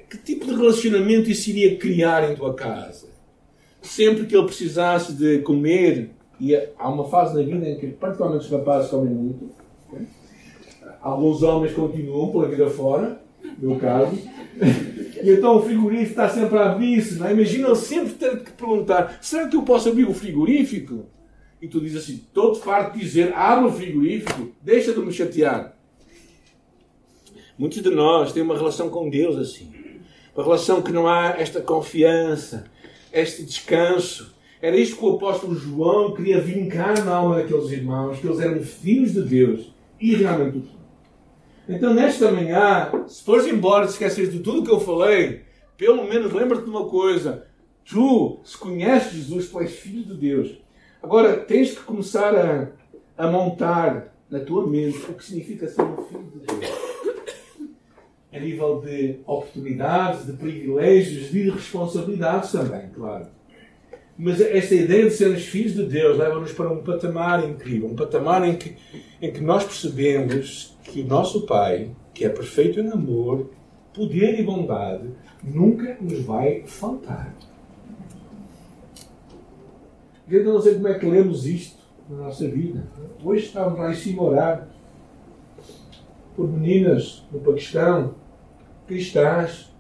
Que 0.10 0.18
tipo 0.18 0.46
de 0.46 0.54
relacionamento 0.54 1.32
isso 1.32 1.50
iria 1.50 1.78
criar 1.78 2.30
em 2.30 2.36
tua 2.36 2.54
casa? 2.54 3.08
Sempre 3.82 4.26
que 4.26 4.36
ele 4.36 4.46
precisasse 4.46 5.14
de 5.14 5.40
comer, 5.40 6.10
e 6.38 6.54
há 6.54 6.90
uma 6.90 7.08
fase 7.08 7.34
na 7.34 7.44
vida 7.44 7.66
em 7.66 7.80
que, 7.80 7.88
particularmente 7.88 8.44
os 8.44 8.52
rapazes 8.52 8.92
comem 8.92 9.14
muito, 9.14 9.52
alguns 11.02 11.42
homens 11.44 11.72
continuam 11.72 12.30
pela 12.34 12.50
vida 12.50 12.70
fora, 12.70 13.22
meu 13.58 13.78
caso. 13.78 14.18
E 15.24 15.30
então 15.30 15.56
o 15.56 15.62
frigorífico 15.62 16.10
está 16.10 16.28
sempre 16.28 16.58
a 16.58 16.74
abrir-se, 16.74 17.16
não 17.16 17.28
é? 17.28 17.32
Imagina 17.32 17.70
ele 17.70 17.78
sempre 17.78 18.14
ter 18.16 18.44
que 18.44 18.52
perguntar: 18.52 19.18
será 19.22 19.48
que 19.48 19.56
eu 19.56 19.64
posso 19.64 19.88
abrir 19.88 20.10
o 20.10 20.14
frigorífico? 20.14 21.06
E 21.62 21.70
tu 21.70 21.80
dizes 21.80 22.04
assim: 22.04 22.26
todo 22.34 22.56
farto 22.56 22.96
de 22.96 23.00
dizer, 23.00 23.34
abre 23.34 23.66
o 23.66 23.72
frigorífico, 23.72 24.52
deixa 24.62 24.92
de 24.92 25.00
me 25.00 25.14
chatear. 25.14 25.75
Muitos 27.58 27.82
de 27.82 27.90
nós 27.90 28.34
têm 28.34 28.44
uma 28.44 28.58
relação 28.58 28.90
com 28.90 29.10
Deus 29.10 29.38
assim. 29.38 29.72
Uma 30.36 30.44
relação 30.44 30.82
que 30.82 30.92
não 30.92 31.08
há 31.08 31.36
esta 31.38 31.62
confiança, 31.62 32.66
este 33.14 33.44
descanso. 33.44 34.36
Era 34.62 34.76
isto 34.76 34.98
que 34.98 35.06
o 35.06 35.16
apóstolo 35.16 35.56
João 35.56 36.14
queria 36.14 36.42
vincar 36.42 37.06
na 37.06 37.16
alma 37.16 37.36
daqueles 37.36 37.72
irmãos, 37.72 38.20
que 38.20 38.28
eles 38.28 38.42
eram 38.42 38.62
filhos 38.62 39.14
de 39.14 39.22
Deus. 39.22 39.74
E 40.02 40.16
realmente 40.16 40.58
o 40.58 40.62
são. 40.64 40.76
Então, 41.70 41.94
nesta 41.94 42.30
manhã, 42.30 42.92
se 43.08 43.24
fores 43.24 43.48
embora, 43.48 43.86
te 43.86 43.92
esqueces 43.92 44.32
de 44.32 44.40
tudo 44.40 44.64
que 44.64 44.72
eu 44.72 44.80
falei, 44.80 45.44
pelo 45.78 46.04
menos 46.04 46.34
lembra-te 46.34 46.66
de 46.66 46.70
uma 46.70 46.86
coisa. 46.88 47.48
Tu, 47.86 48.40
se 48.44 48.58
conheces 48.58 49.14
Jesus, 49.14 49.50
tu 49.50 49.62
és 49.62 49.72
filho 49.72 50.04
de 50.04 50.16
Deus. 50.16 50.58
Agora, 51.02 51.38
tens 51.38 51.72
que 51.72 51.84
começar 51.84 52.36
a, 52.36 52.68
a 53.18 53.32
montar 53.32 54.14
na 54.30 54.40
tua 54.42 54.68
mente 54.68 54.98
o 55.10 55.14
que 55.14 55.24
significa 55.24 55.68
ser 55.68 55.82
um 55.82 56.04
filho 56.04 56.32
de 56.34 56.40
Deus 56.40 56.95
a 58.36 58.40
nível 58.40 58.82
de 58.82 59.20
oportunidades, 59.26 60.26
de 60.26 60.34
privilégios, 60.34 61.32
de 61.32 61.50
responsabilidades 61.50 62.52
também, 62.52 62.90
claro. 62.90 63.28
Mas 64.18 64.42
esta 64.42 64.76
ideia 64.76 65.06
de 65.06 65.12
sermos 65.12 65.46
filhos 65.46 65.74
de 65.74 65.86
Deus 65.86 66.18
leva-nos 66.18 66.52
para 66.52 66.70
um 66.70 66.84
patamar 66.84 67.50
incrível, 67.50 67.88
um 67.88 67.96
patamar 67.96 68.46
em 68.48 68.56
que, 68.58 68.76
em 69.22 69.32
que 69.32 69.42
nós 69.42 69.64
percebemos 69.64 70.78
que 70.84 71.02
o 71.02 71.08
nosso 71.08 71.46
Pai, 71.46 71.92
que 72.14 72.26
é 72.26 72.30
perfeito 72.30 72.80
em 72.80 72.90
amor, 72.92 73.52
poder 73.94 74.38
e 74.38 74.44
bondade, 74.44 75.10
nunca 75.42 75.98
nos 76.02 76.20
vai 76.22 76.64
faltar. 76.66 77.34
Eu 80.30 80.44
não 80.44 80.62
sei 80.62 80.76
como 80.76 80.88
é 80.90 81.00
que 81.00 81.06
lemos 81.06 81.46
isto 81.46 81.78
na 82.10 82.18
nossa 82.18 82.48
vida. 82.48 82.86
Hoje 83.24 83.46
estávamos 83.46 83.80
lá 83.80 83.92
em 83.92 83.96
cima 83.96 84.24
a 84.24 84.26
orar 84.26 84.68
por 86.36 86.52
meninas 86.52 87.24
no 87.32 87.40
Paquistão 87.40 88.16
cristãs 88.88 89.74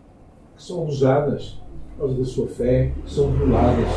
que 0.55 0.63
são 0.63 0.85
usadas 0.85 1.59
por 1.91 1.99
causa 1.99 2.19
da 2.19 2.25
sua 2.25 2.47
fé, 2.47 2.91
são 3.07 3.31
violadas, 3.31 3.87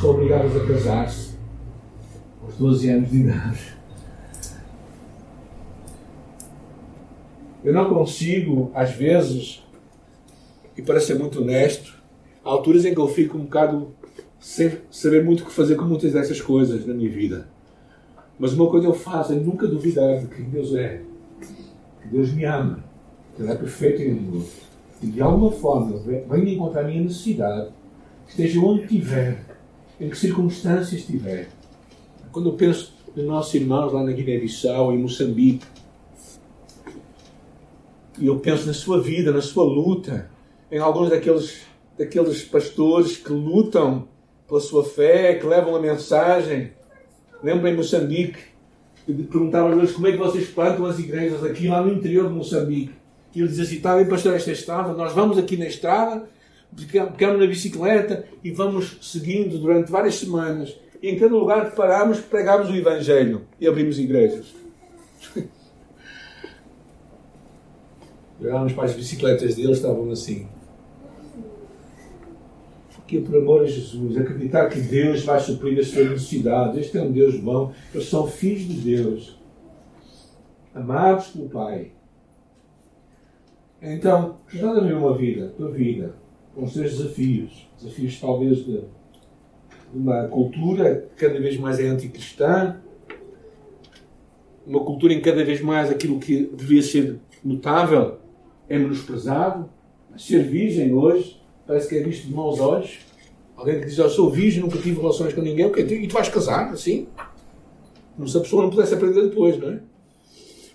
são 0.00 0.10
obrigadas 0.10 0.56
a 0.56 0.66
casar-se 0.66 1.36
aos 2.42 2.54
12 2.54 2.90
anos 2.90 3.10
de 3.10 3.18
idade. 3.18 3.78
Eu 7.64 7.74
não 7.74 7.92
consigo, 7.92 8.70
às 8.74 8.92
vezes, 8.92 9.62
e 10.76 10.80
para 10.80 11.00
ser 11.00 11.18
muito 11.18 11.42
honesto, 11.42 12.00
há 12.44 12.48
alturas 12.48 12.84
em 12.84 12.94
que 12.94 13.00
eu 13.00 13.08
fico 13.08 13.36
um 13.36 13.42
bocado 13.42 13.92
sem 14.38 14.78
saber 14.90 15.24
muito 15.24 15.42
o 15.42 15.46
que 15.46 15.52
fazer 15.52 15.74
com 15.74 15.84
muitas 15.84 16.12
dessas 16.12 16.40
coisas 16.40 16.86
na 16.86 16.94
minha 16.94 17.10
vida. 17.10 17.48
Mas 18.38 18.52
uma 18.52 18.70
coisa 18.70 18.86
eu 18.86 18.94
faço 18.94 19.32
é 19.32 19.36
nunca 19.36 19.66
duvidar 19.66 20.20
de 20.20 20.28
quem 20.28 20.44
Deus 20.44 20.74
é. 20.74 21.02
Que 22.00 22.08
Deus 22.08 22.32
me 22.32 22.44
ama 22.44 22.87
ele 23.38 23.50
é 23.50 23.54
perfeito 23.54 24.02
em 24.02 24.12
amor. 24.12 24.44
E 25.02 25.06
de 25.06 25.22
alguma 25.22 25.52
forma 25.52 25.96
venha 25.98 26.54
encontrar 26.54 26.82
a 26.82 26.84
minha 26.84 27.02
necessidade, 27.02 27.70
esteja 28.26 28.60
onde 28.60 28.82
estiver, 28.82 29.44
em 30.00 30.08
que 30.08 30.18
circunstâncias 30.18 30.92
estiver. 30.92 31.48
Quando 32.32 32.50
eu 32.50 32.54
penso 32.54 32.94
nos 33.14 33.24
nossos 33.24 33.54
irmãos 33.54 33.92
lá 33.92 34.02
na 34.02 34.12
Guiné-Bissau, 34.12 34.92
em 34.92 34.98
Moçambique, 34.98 35.66
e 38.18 38.26
eu 38.26 38.38
penso 38.40 38.66
na 38.66 38.74
sua 38.74 39.00
vida, 39.00 39.32
na 39.32 39.40
sua 39.40 39.64
luta, 39.64 40.28
em 40.70 40.78
alguns 40.78 41.10
daqueles, 41.10 41.62
daqueles 41.96 42.42
pastores 42.42 43.16
que 43.16 43.32
lutam 43.32 44.08
pela 44.46 44.60
sua 44.60 44.84
fé, 44.84 45.34
que 45.34 45.46
levam 45.46 45.76
a 45.76 45.80
mensagem. 45.80 46.72
Lembro 47.42 47.68
em 47.68 47.76
Moçambique, 47.76 48.38
perguntavam 49.06 49.72
a 49.72 49.76
eles 49.76 49.92
como 49.92 50.08
é 50.08 50.12
que 50.12 50.18
vocês 50.18 50.48
plantam 50.48 50.84
as 50.86 50.98
igrejas 50.98 51.44
aqui 51.44 51.68
lá 51.68 51.80
no 51.80 51.92
interior 51.92 52.28
de 52.28 52.34
Moçambique. 52.34 52.92
E 53.34 53.40
ele 53.40 53.48
diz 53.48 53.60
assim: 53.60 53.76
está 53.76 53.96
bem, 53.96 54.08
pastor, 54.08 54.34
esta 54.34 54.50
estrada, 54.50 54.92
nós 54.92 55.12
vamos 55.12 55.38
aqui 55.38 55.56
na 55.56 55.66
estrada, 55.66 56.28
pegamos 56.92 57.40
na 57.40 57.46
bicicleta 57.46 58.24
e 58.42 58.50
vamos 58.50 58.98
seguindo 59.02 59.58
durante 59.58 59.90
várias 59.90 60.16
semanas. 60.16 60.76
E 61.02 61.10
em 61.10 61.18
cada 61.18 61.34
lugar 61.34 61.70
que 61.70 61.76
paramos, 61.76 62.20
pregamos 62.20 62.68
o 62.70 62.74
Evangelho 62.74 63.46
e 63.60 63.66
abrimos 63.68 63.98
igrejas. 63.98 64.46
Olhávamos 68.40 68.72
para 68.72 68.84
as 68.84 68.94
bicicletas 68.94 69.54
deles, 69.54 69.76
estavam 69.76 70.10
assim. 70.10 70.48
Porque, 72.94 73.20
por 73.20 73.36
amor 73.36 73.62
a 73.62 73.66
Jesus, 73.66 74.16
acreditar 74.18 74.68
que 74.68 74.80
Deus 74.80 75.24
vai 75.24 75.40
suprir 75.40 75.78
as 75.78 75.88
suas 75.88 76.10
necessidades. 76.10 76.78
Este 76.78 76.98
é 76.98 77.02
um 77.02 77.10
Deus 77.10 77.36
bom. 77.36 77.72
Eles 77.94 78.08
são 78.08 78.26
filhos 78.26 78.68
de 78.68 78.80
Deus, 78.96 79.40
amados 80.74 81.28
pelo 81.28 81.48
Pai. 81.48 81.92
Então, 83.80 84.36
está 84.52 84.70
a 84.70 84.80
ver 84.80 84.94
uma 84.94 85.16
vida, 85.16 85.52
tua 85.56 85.70
vida, 85.70 86.14
com 86.54 86.64
os 86.64 86.72
seus 86.72 86.96
desafios, 86.96 87.68
desafios 87.78 88.20
talvez 88.20 88.64
de, 88.64 88.82
uma 89.94 90.26
cultura 90.28 91.08
que 91.16 91.26
cada 91.26 91.40
vez 91.40 91.56
mais 91.56 91.78
é 91.78 91.86
anticristã, 91.86 92.80
uma 94.66 94.84
cultura 94.84 95.14
em 95.14 95.18
que 95.18 95.30
cada 95.30 95.44
vez 95.44 95.60
mais 95.60 95.90
aquilo 95.90 96.18
que 96.18 96.50
devia 96.54 96.82
ser 96.82 97.18
notável 97.42 98.18
é 98.68 98.78
menosprezado. 98.78 99.70
Ser 100.16 100.42
virgem 100.42 100.92
hoje 100.92 101.40
parece 101.66 101.88
que 101.88 101.96
é 101.96 102.02
visto 102.02 102.26
de 102.26 102.34
maus 102.34 102.60
olhos. 102.60 102.98
Alguém 103.56 103.80
que 103.80 103.86
diz, 103.86 103.96
eu 103.96 104.10
sou 104.10 104.30
virgem, 104.30 104.60
nunca 104.60 104.78
tive 104.78 105.00
relações 105.00 105.32
com 105.32 105.40
ninguém, 105.40 105.66
okay, 105.66 105.84
e 105.84 106.06
tu 106.06 106.12
vais 106.12 106.28
casar, 106.28 106.70
assim? 106.70 107.08
Como 108.14 108.28
se 108.28 108.36
a 108.36 108.40
pessoa 108.40 108.62
não 108.62 108.70
pudesse 108.70 108.94
aprender 108.94 109.22
depois, 109.22 109.58
não 109.58 109.70
é? 109.70 109.80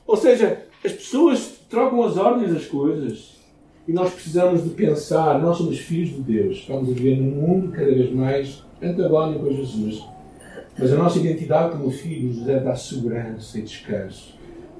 Ou 0.07 0.17
seja, 0.17 0.65
as 0.83 0.91
pessoas 0.91 1.59
trocam 1.69 2.03
as 2.03 2.17
ordens 2.17 2.53
das 2.53 2.65
coisas 2.65 3.33
e 3.87 3.93
nós 3.93 4.13
precisamos 4.13 4.63
de 4.63 4.69
pensar, 4.71 5.41
nós 5.41 5.57
somos 5.57 5.79
filhos 5.79 6.09
de 6.09 6.21
Deus, 6.21 6.57
estamos 6.57 6.89
a 6.89 6.93
viver 6.93 7.17
num 7.17 7.31
mundo 7.31 7.71
cada 7.71 7.93
vez 7.93 8.11
mais 8.11 8.63
antagónico 8.81 9.47
a 9.47 9.53
Jesus. 9.53 10.03
Mas 10.77 10.91
a 10.91 10.97
nossa 10.97 11.19
identidade 11.19 11.77
como 11.77 11.91
filhos 11.91 12.37
nos 12.37 12.45
deve 12.45 12.65
dar 12.65 12.75
segurança 12.75 13.59
e 13.59 13.61
descanso. 13.61 14.35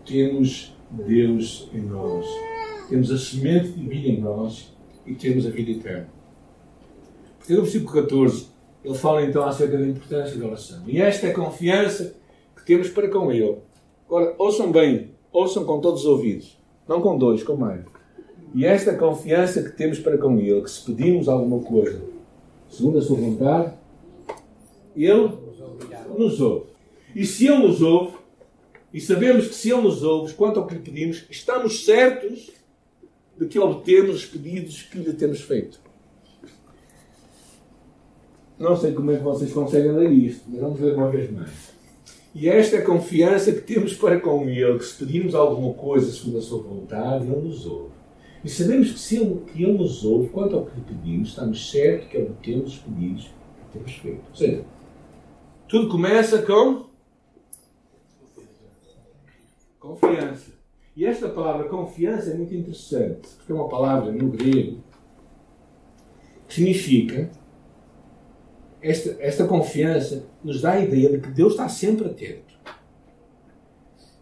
Temos 0.06 0.76
Deus 0.89 1.70
em 1.74 1.82
nós. 1.82 2.26
Temos 2.89 3.12
a 3.12 3.18
semente 3.18 3.70
divina 3.70 4.08
em 4.08 4.22
nós 4.22 4.74
e 5.06 5.13
temos 5.13 5.46
a 5.46 5.50
vida 5.50 5.72
eterna. 5.72 6.10
Porque 7.38 7.54
no 7.54 7.62
versículo 7.62 8.02
14, 8.02 8.48
ele 8.84 8.96
fala 8.96 9.24
então 9.24 9.44
acerca 9.44 9.78
da 9.78 9.88
importância 9.88 10.38
da 10.38 10.48
oração. 10.48 10.84
E 10.88 11.02
esta 11.02 11.28
é 11.28 11.32
a 11.32 11.36
confiança 11.36 12.16
que 12.56 12.66
temos 12.66 12.89
para 12.89 13.08
com 13.10 13.32
Ele. 13.32 13.58
Agora, 14.08 14.34
ouçam 14.38 14.72
bem 14.72 15.12
ouçam 15.34 15.65
com 15.65 15.82
todos 15.82 16.02
os 16.02 16.08
ouvidos, 16.08 16.58
não 16.88 17.02
com 17.02 17.17
dois, 17.17 17.43
com 17.43 17.56
mais. 17.56 17.84
E 18.54 18.65
esta 18.65 18.96
confiança 18.96 19.63
que 19.63 19.72
temos 19.72 20.00
para 20.00 20.17
com 20.17 20.38
Ele, 20.38 20.62
que 20.62 20.69
se 20.69 20.86
pedimos 20.86 21.28
alguma 21.28 21.60
coisa, 21.63 22.02
segundo 22.69 23.00
a 23.00 23.02
Sua 23.02 23.17
vontade, 23.17 23.74
Ele 24.96 25.32
nos 26.15 26.39
ouve. 26.39 26.67
E 27.15 27.26
se 27.26 27.48
Ele 27.48 27.67
nos 27.67 27.82
ouve, 27.82 28.17
e 28.93 29.02
sabemos 29.02 29.48
que 29.48 29.56
se 29.56 29.72
Ele 29.72 29.82
nos 29.82 30.04
ouve, 30.04 30.34
quanto 30.34 30.60
ao 30.60 30.67
que 30.67 30.76
lhe 30.76 30.82
pedimos, 30.82 31.26
estamos 31.30 31.84
certos 31.84 32.52
de 33.36 33.48
que 33.48 33.58
obtemos 33.58 34.17
os 34.17 34.26
pedidos 34.26 34.84
que 34.84 35.00
lhe 35.00 35.13
temos 35.13 35.41
feito. 35.41 35.82
Não 38.60 38.78
sei 38.78 38.93
como 38.93 39.10
é 39.12 39.17
que 39.17 39.24
vocês 39.24 39.52
conseguem 39.52 39.93
ler 39.93 40.12
isto, 40.12 40.43
mas 40.48 40.62
vamos 40.62 40.80
ver 40.80 40.93
uma 40.93 41.10
vez 41.10 41.32
mais. 41.32 41.73
E 42.36 42.50
esta 42.50 42.78
é 42.78 42.80
a 42.80 42.86
confiança 42.86 43.52
que 43.52 43.62
temos 43.62 43.93
para 43.93 44.19
com 44.19 44.50
Ele, 44.50 44.80
que 44.80 44.86
se 44.86 44.98
pedirmos 44.98 45.36
alguma 45.36 45.74
coisa 45.74 46.12
segundo 46.12 46.39
a 46.39 46.41
Sua 46.41 46.63
vontade, 46.63 47.26
Ele 47.26 47.48
nos 47.48 47.65
ouve. 47.65 47.93
E 48.43 48.50
sabemos 48.50 48.91
que 48.91 49.00
se 49.00 49.17
Ele, 49.17 49.41
que 49.46 49.63
ele 49.63 49.74
nos 49.74 50.04
ouve, 50.04 50.30
quanto 50.30 50.56
ao 50.56 50.65
que 50.65 50.76
lhe 50.76 50.82
pedimos, 50.82 51.30
estamos 51.30 51.69
certos 51.69 52.10
que 52.10 52.17
obtemos 52.17 52.74
os 52.74 52.80
pedidos 52.80 53.26
que 53.26 53.78
temos 53.78 53.93
feito. 53.93 54.24
Ou 54.30 54.36
seja, 54.36 54.65
tudo 55.67 55.89
começa 55.89 56.41
com 56.41 56.86
confiança. 59.80 60.52
E 60.96 61.06
esta 61.06 61.30
palavra 61.30 61.67
confiança 61.67 62.32
é 62.32 62.36
muito 62.36 62.54
interessante, 62.54 63.28
porque 63.38 63.52
é 63.52 63.56
uma 63.56 63.69
palavra 63.69 64.12
no 64.12 64.30
grego 64.30 64.84
que 66.48 66.54
significa 66.54 67.32
esta, 68.84 69.15
esta 69.19 69.46
confiança 69.46 70.26
nos 70.43 70.62
dá 70.62 70.74
a 70.74 70.82
ideia 70.82 71.10
de 71.10 71.19
que 71.19 71.30
Deus 71.32 71.54
está 71.54 71.69
sempre 71.69 72.08
atento. 72.08 72.54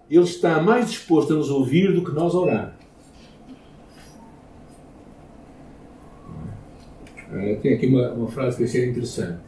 Ele 0.09 0.23
está 0.23 0.61
mais 0.61 0.89
disposto 0.89 1.33
a 1.33 1.35
nos 1.35 1.49
ouvir 1.49 1.93
do 1.93 2.03
que 2.03 2.11
nós 2.11 2.35
orar. 2.35 2.77
Eh, 7.33 7.55
tem 7.61 7.73
aqui 7.73 7.87
uma, 7.87 8.11
uma 8.11 8.27
frase 8.27 8.57
que 8.57 8.65
achei 8.65 8.87
interessante. 8.87 9.39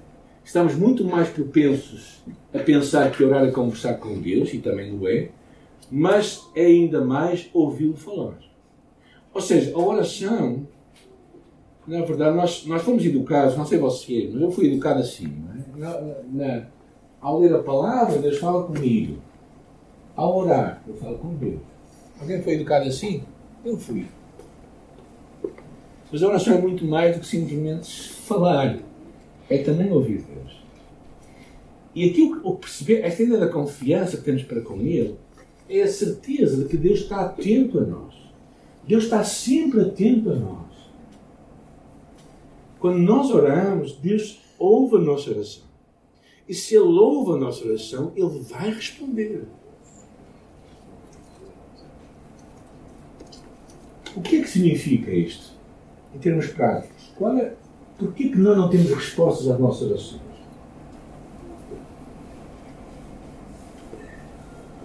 Estamos 0.44 0.74
muito 0.76 1.06
mais 1.06 1.30
propensos 1.30 2.24
a 2.54 2.60
pensar 2.60 3.12
que 3.12 3.24
orar 3.24 3.46
é 3.46 3.52
conversar 3.52 3.96
com 3.96 4.20
Deus, 4.20 4.54
e 4.54 4.60
também 4.60 4.98
o 4.98 5.08
é, 5.08 5.30
mas 5.92 6.50
é 6.56 6.66
ainda 6.66 7.04
mais 7.04 7.50
ouvi-lo 7.54 7.96
falar. 7.96 8.38
Ou 9.34 9.42
seja, 9.42 9.76
a 9.76 9.80
oração, 9.80 10.68
na 11.86 12.02
verdade, 12.02 12.36
nós, 12.36 12.66
nós 12.66 12.82
fomos 12.82 13.06
educados, 13.06 13.58
não 13.58 13.66
sei 13.66 13.78
vocês, 13.78 14.32
mas 14.34 14.42
eu 14.42 14.52
fui 14.52 14.68
educado 14.68 15.00
assim. 15.00 15.26
É? 15.26 15.80
Na, 15.80 16.02
na, 16.32 16.66
ao 17.20 17.40
ler 17.40 17.54
a 17.54 17.60
palavra, 17.60 18.20
Deus 18.20 18.38
fala 18.38 18.64
comigo. 18.64 19.18
Ao 20.16 20.38
orar, 20.38 20.82
eu 20.88 20.96
falo 20.96 21.18
com 21.18 21.34
Deus. 21.36 21.60
Alguém 22.20 22.42
foi 22.42 22.54
educado 22.54 22.88
assim? 22.88 23.24
Eu 23.66 23.78
fui. 23.78 24.06
Mas 26.12 26.22
a 26.22 26.28
oração 26.28 26.54
é 26.56 26.62
muito 26.62 26.86
mais 26.86 27.16
do 27.16 27.22
que 27.22 27.28
simplesmente 27.28 28.14
falar. 28.14 28.78
É 29.50 29.58
também 29.58 29.92
ouvir 29.92 30.22
Deus. 30.22 30.64
E 31.96 32.10
aqui 32.10 32.22
o 32.44 32.56
perceber, 32.56 33.02
esta 33.04 33.24
ideia 33.24 33.40
da 33.40 33.48
confiança 33.48 34.18
que 34.18 34.24
temos 34.24 34.44
para 34.44 34.62
com 34.62 34.80
Ele, 34.80 35.16
é 35.70 35.82
a 35.82 35.88
certeza 35.88 36.64
de 36.64 36.70
que 36.70 36.78
Deus 36.78 37.00
está 37.00 37.22
atento 37.22 37.80
a 37.80 37.82
nós. 37.82 38.14
Deus 38.88 39.06
está 39.06 39.24
sempre 39.24 39.82
atento 39.82 40.32
a 40.32 40.36
nós. 40.36 40.73
Quando 42.84 42.98
nós 42.98 43.32
oramos, 43.32 43.94
Deus 43.94 44.42
ouve 44.60 44.98
a 44.98 45.00
nossa 45.00 45.32
oração. 45.32 45.64
E 46.50 46.54
se 46.54 46.76
Ele 46.76 46.84
ouve 46.84 47.32
a 47.32 47.38
nossa 47.38 47.66
oração, 47.66 48.12
Ele 48.14 48.42
vai 48.42 48.72
responder. 48.72 49.46
O 54.14 54.22
que 54.22 54.36
é 54.36 54.42
que 54.42 54.50
significa 54.50 55.10
isto? 55.10 55.54
Em 56.14 56.20
termos 56.20 56.48
práticos. 56.48 57.14
Qual 57.18 57.38
é, 57.38 57.54
por 57.98 58.14
que, 58.14 58.28
que 58.28 58.38
nós 58.38 58.58
não 58.58 58.70
temos 58.70 58.92
respostas 58.92 59.48
às 59.48 59.58
nossas 59.58 59.90
orações? 59.90 60.22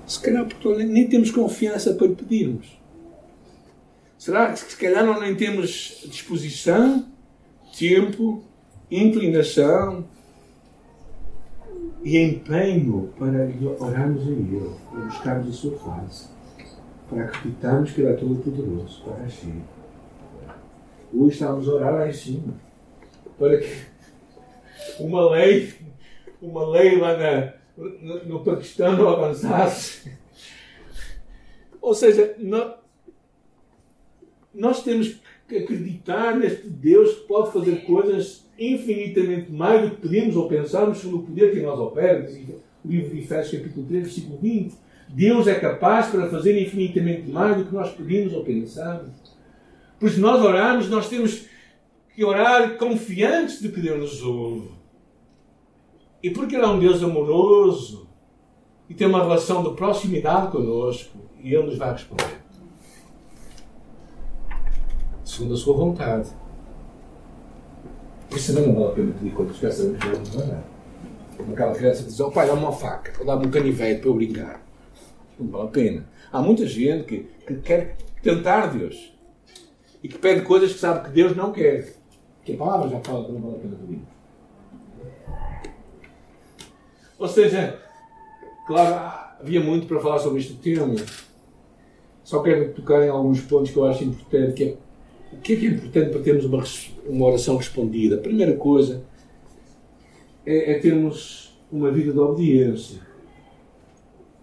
Se 0.07 0.21
calhar 0.21 0.47
porque 0.47 0.85
nem 0.85 1.09
temos 1.09 1.33
confiança 1.33 1.95
para 1.95 2.09
pedirmos. 2.11 2.81
Será 4.17 4.53
que 4.53 4.61
se 4.61 4.77
calhar 4.77 5.05
não 5.05 5.19
nem 5.19 5.35
temos 5.35 6.05
disposição, 6.09 7.18
tempo, 7.79 8.43
inclinação 8.91 10.05
e 12.03 12.19
empenho 12.19 13.13
para 13.17 13.49
orarmos 13.79 14.27
a 14.27 14.31
Ele, 14.31 14.75
para 14.91 15.01
buscarmos 15.01 15.49
a 15.49 15.53
sua 15.53 15.79
face, 15.79 16.29
para 17.09 17.25
acreditarmos 17.25 17.93
que 17.93 18.01
Ele 18.01 18.11
é 18.11 18.15
todo 18.15 18.43
poderoso 18.43 19.03
para 19.05 19.23
agir. 19.25 19.63
Hoje 21.13 21.35
estávamos 21.35 21.69
a 21.69 21.73
orar 21.73 21.95
lá 21.95 22.09
em 22.09 22.13
cima 22.13 22.55
para 23.39 23.59
que 23.59 23.87
uma 24.99 25.31
lei, 25.31 25.73
uma 26.43 26.69
lei 26.69 26.99
lá 26.99 27.17
na, 27.17 27.53
no, 27.77 28.25
no 28.25 28.45
Paquistão 28.45 28.97
não 28.97 29.09
avançasse. 29.09 30.13
Ou 31.81 31.95
seja, 31.95 32.35
nós, 32.39 32.75
nós 34.53 34.83
temos 34.83 35.21
acreditar 35.57 36.37
neste 36.37 36.69
Deus 36.69 37.15
que 37.15 37.27
pode 37.27 37.53
fazer 37.53 37.85
coisas 37.85 38.47
infinitamente 38.59 39.51
mais 39.51 39.83
do 39.83 39.97
que 39.97 40.09
pedimos 40.09 40.37
ou 40.37 40.49
pensamos 40.49 40.99
sobre 40.99 41.17
o 41.17 41.23
poder 41.23 41.53
que 41.53 41.61
nós 41.61 41.79
opera. 41.79 42.29
O 42.85 42.89
livro 42.89 43.15
de 43.15 43.21
Efésios, 43.21 43.61
capítulo 43.63 43.87
3, 43.87 44.03
versículo 44.03 44.39
20. 44.39 44.75
Deus 45.09 45.47
é 45.47 45.55
capaz 45.55 46.09
para 46.09 46.29
fazer 46.29 46.61
infinitamente 46.61 47.31
mais 47.31 47.57
do 47.57 47.65
que 47.65 47.75
nós 47.75 47.91
pedimos 47.93 48.33
ou 48.35 48.45
pensamos. 48.45 49.11
Por 49.99 50.09
isso, 50.09 50.21
nós 50.21 50.43
oramos, 50.43 50.89
nós 50.89 51.09
temos 51.09 51.47
que 52.15 52.25
orar 52.25 52.77
confiantes 52.77 53.61
de 53.61 53.71
que 53.71 53.81
Deus 53.81 53.99
nos 53.99 54.23
ouve. 54.23 54.71
E 56.23 56.31
porque 56.31 56.57
Ele 56.57 56.65
é 56.65 56.69
um 56.69 56.79
Deus 56.79 57.03
amoroso 57.03 58.09
e 58.89 58.95
tem 58.95 59.07
uma 59.07 59.23
relação 59.23 59.63
de 59.63 59.77
proximidade 59.77 60.51
conosco, 60.51 61.19
e 61.43 61.55
Ele 61.55 61.67
nos 61.67 61.77
vai 61.77 61.93
responder. 61.93 62.48
Segundo 65.39 65.55
a 65.55 65.57
sua 65.57 65.77
vontade. 65.77 66.31
Isso 68.35 68.53
também 68.53 68.73
não 68.73 68.81
vale 68.81 68.91
a 68.91 68.95
pena 68.97 69.13
pedir 69.13 69.61
já 69.63 69.71
sabemos 69.71 69.99
que 70.01 70.09
não 70.09 70.41
vai 70.41 70.47
dar. 70.49 70.65
Aquela 71.53 71.75
criança 71.75 72.03
diz, 72.03 72.19
oh 72.19 72.33
pai, 72.33 72.49
dá-me 72.49 72.61
uma 72.61 72.73
faca, 72.73 73.13
ou 73.21 73.25
dá-me 73.25 73.47
um 73.47 73.51
canivete 73.53 74.01
para 74.01 74.11
eu 74.11 74.15
brincar. 74.15 74.61
Não 75.39 75.49
vale 75.49 75.69
a 75.69 75.71
pena. 75.71 76.09
Há 76.33 76.43
muita 76.43 76.67
gente 76.67 77.05
que, 77.05 77.31
que 77.47 77.55
quer 77.55 77.97
tentar 78.21 78.67
Deus 78.67 79.17
e 80.03 80.09
que 80.09 80.19
pede 80.19 80.43
coisas 80.43 80.73
que 80.73 80.81
sabe 80.81 81.07
que 81.07 81.15
Deus 81.15 81.37
não 81.37 81.53
quer. 81.53 81.95
Que 82.45 82.55
a 82.55 82.57
palavra 82.57 82.89
já 82.89 82.99
fala 82.99 83.25
que 83.25 83.31
não 83.31 83.41
vale 83.41 83.55
a 83.55 83.59
pena 83.61 83.77
pedir. 83.77 84.03
Ou 87.17 87.29
seja, 87.29 87.81
claro, 88.67 89.39
havia 89.41 89.61
muito 89.61 89.87
para 89.87 90.01
falar 90.01 90.19
sobre 90.19 90.41
este 90.41 90.55
tema. 90.55 90.97
Só 92.25 92.43
quero 92.43 92.73
tocar 92.73 93.05
em 93.05 93.09
alguns 93.09 93.41
pontos 93.43 93.71
que 93.71 93.77
eu 93.77 93.87
acho 93.87 94.03
importante. 94.03 94.55
Que 94.55 94.65
é, 94.65 94.88
o 95.33 95.37
que 95.37 95.53
é, 95.53 95.57
que 95.57 95.67
é 95.67 95.71
importante 95.71 96.11
para 96.11 96.21
termos 96.21 96.45
uma, 96.45 96.65
uma 97.07 97.27
oração 97.27 97.57
respondida? 97.57 98.17
A 98.17 98.21
primeira 98.21 98.55
coisa 98.55 99.03
é, 100.47 100.73
é 100.73 100.79
termos 100.79 101.59
uma 101.71 101.91
vida 101.91 102.13
de 102.13 102.19
obediência. 102.19 103.01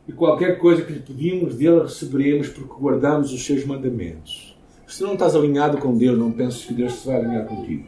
E 0.08 0.12
qualquer 0.12 0.60
coisa 0.60 0.84
que 0.84 0.94
lhe 0.94 1.00
pedimos, 1.00 1.56
dele 1.56 1.82
receberemos 1.82 2.50
porque 2.50 2.80
guardamos 2.80 3.34
os 3.34 3.44
seus 3.44 3.66
mandamentos. 3.66 4.56
Se 4.86 5.02
não 5.02 5.14
estás 5.14 5.36
alinhado 5.36 5.80
com 5.80 5.98
Deus, 5.98 6.18
não 6.18 6.32
penses 6.32 6.64
que 6.64 6.74
Deus 6.74 6.94
se 6.94 7.08
vai 7.08 7.18
alinhar 7.18 7.46
contigo. 7.48 7.88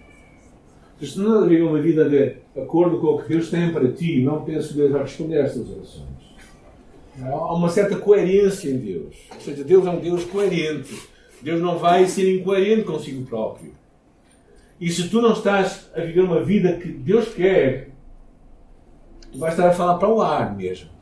Se 0.99 1.19
não 1.19 1.47
viver 1.47 1.61
uma 1.61 1.79
vida 1.79 2.09
de 2.09 2.37
acordo 2.59 2.99
com 2.99 3.07
o 3.07 3.21
que 3.21 3.29
Deus 3.29 3.51
tem 3.51 3.71
para 3.71 3.91
ti, 3.91 4.23
não 4.23 4.43
penso 4.43 4.69
que 4.69 4.73
Deus 4.75 4.91
vai 4.91 5.03
responder 5.03 5.37
a 5.37 5.43
estas 5.43 5.69
orações. 5.69 6.17
Há 7.21 7.53
uma 7.53 7.69
certa 7.69 7.95
coerência 7.97 8.69
em 8.69 8.77
Deus. 8.77 9.15
Ou 9.35 9.41
seja, 9.41 9.63
Deus 9.63 9.85
é 9.85 9.89
um 9.91 9.99
Deus 9.99 10.23
coerente. 10.25 10.95
Deus 11.41 11.61
não 11.61 11.77
vai 11.77 12.05
ser 12.07 12.33
incoerente 12.35 12.83
consigo 12.83 13.25
próprio. 13.25 13.73
E 14.79 14.89
se 14.91 15.09
tu 15.09 15.21
não 15.21 15.33
estás 15.33 15.89
a 15.95 16.01
viver 16.01 16.21
uma 16.21 16.43
vida 16.43 16.77
que 16.77 16.87
Deus 16.87 17.29
quer, 17.29 17.89
tu 19.31 19.39
vais 19.39 19.53
estar 19.53 19.69
a 19.69 19.73
falar 19.73 19.97
para 19.97 20.09
o 20.09 20.21
ar 20.21 20.55
mesmo 20.55 20.97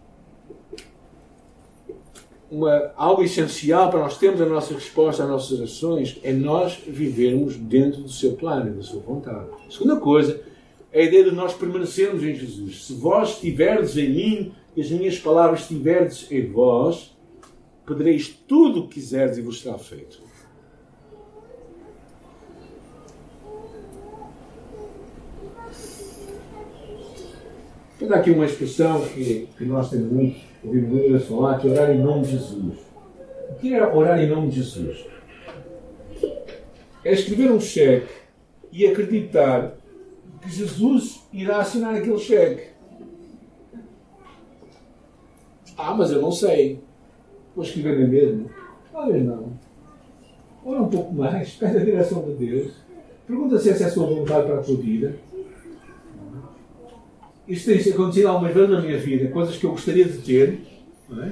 uma, 2.50 2.92
algo 2.96 3.24
essencial 3.24 3.90
para 3.90 4.00
nós 4.00 4.18
termos 4.18 4.40
a 4.42 4.46
nossa 4.46 4.74
resposta 4.74 5.24
às 5.24 5.30
nossas 5.30 5.60
orações 5.60 6.20
é 6.24 6.32
nós 6.32 6.80
vivermos 6.88 7.56
dentro 7.58 8.02
do 8.02 8.10
seu 8.10 8.34
plano 8.34 8.74
da 8.76 8.84
sua 8.84 9.02
vontade. 9.02 9.50
A 9.68 9.72
segunda 9.72 9.98
coisa 9.98 10.42
é 10.92 11.02
a 11.02 11.04
ideia 11.04 11.26
de 11.26 11.32
nós 11.32 11.54
permanecermos 11.54 12.24
em 12.24 12.34
Jesus. 12.34 12.86
Se 12.86 12.94
vós 12.94 13.32
estiverdes 13.32 13.98
em 13.98 14.10
mim 14.10 14.52
e 14.76 14.82
as 14.82 14.90
minhas 14.90 15.18
palavras 15.20 15.62
estiverdes 15.62 16.32
em 16.32 16.50
vós, 16.50 17.16
pedireis 17.86 18.30
tudo 18.48 18.82
o 18.82 18.88
que 18.88 18.96
quiserdes 18.96 19.38
e 19.38 19.42
vos 19.42 19.62
será 19.62 19.78
feito. 19.78 20.25
Vou 28.06 28.18
aqui 28.18 28.32
uma 28.32 28.46
expressão 28.46 29.02
que, 29.02 29.50
que 29.58 29.66
nós 29.66 29.90
temos 29.90 30.12
muito 30.12 30.56
ouvimos 30.64 30.90
muitas 30.90 31.26
falar, 31.26 31.60
que 31.60 31.68
orar 31.68 31.92
em 31.92 32.00
nome 32.00 32.24
de 32.24 32.32
Jesus. 32.32 32.78
O 33.50 33.56
que 33.56 33.74
é 33.74 33.86
orar 33.86 34.20
em 34.20 34.30
nome 34.30 34.50
de 34.50 34.62
Jesus? 34.62 35.06
É 37.04 37.14
escrever 37.14 37.52
um 37.52 37.60
cheque 37.60 38.14
e 38.72 38.86
acreditar 38.86 39.76
que 40.42 40.50
Jesus 40.50 41.24
irá 41.32 41.58
assinar 41.58 41.96
aquele 41.96 42.18
cheque. 42.18 42.70
Ah, 45.78 45.94
mas 45.94 46.12
eu 46.12 46.22
não 46.22 46.32
sei. 46.32 46.80
Vou 47.56 47.64
escrever 47.64 48.00
na 48.00 48.08
mesma. 48.08 48.50
Talvez 48.92 49.24
não. 49.24 49.54
Ora 50.64 50.82
um 50.82 50.90
pouco 50.90 51.14
mais, 51.14 51.54
pede 51.56 51.78
a 51.78 51.84
direção 51.84 52.24
de 52.24 52.34
Deus. 52.34 52.74
Pergunta 53.28 53.60
se 53.60 53.70
essa 53.70 53.84
é 53.84 53.88
a 53.88 53.92
sua 53.92 54.08
vontade 54.08 54.48
para 54.48 54.60
a 54.60 54.64
tua 54.64 54.78
vida. 54.78 55.16
Isto 57.48 57.72
tem 57.72 57.94
acontecido 57.94 58.28
algumas 58.28 58.54
vezes 58.54 58.70
na 58.70 58.82
minha 58.82 58.98
vida, 58.98 59.30
coisas 59.30 59.56
que 59.56 59.66
eu 59.66 59.72
gostaria 59.72 60.06
de 60.06 60.18
ter, 60.18 60.60
é? 61.12 61.32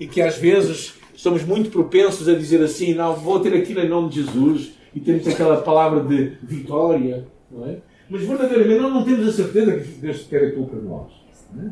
e 0.00 0.06
que 0.06 0.20
às 0.20 0.36
vezes 0.36 0.94
somos 1.14 1.44
muito 1.44 1.70
propensos 1.70 2.28
a 2.28 2.34
dizer 2.34 2.62
assim: 2.62 2.94
não, 2.94 3.14
vou 3.14 3.38
ter 3.40 3.54
aquilo 3.54 3.80
em 3.80 3.88
nome 3.88 4.08
de 4.08 4.22
Jesus, 4.22 4.72
e 4.94 5.00
temos 5.00 5.26
aquela 5.28 5.62
palavra 5.62 6.00
de 6.00 6.36
vitória, 6.42 7.26
não 7.50 7.66
é? 7.66 7.78
mas 8.08 8.22
verdadeiramente 8.22 8.80
nós 8.80 8.92
não 8.92 9.04
temos 9.04 9.28
a 9.28 9.32
certeza 9.32 9.78
que 9.78 9.88
Deus 9.88 10.26
quer 10.28 10.48
aquilo 10.48 10.66
para 10.66 10.80
nós. 10.80 11.12
É? 11.58 11.70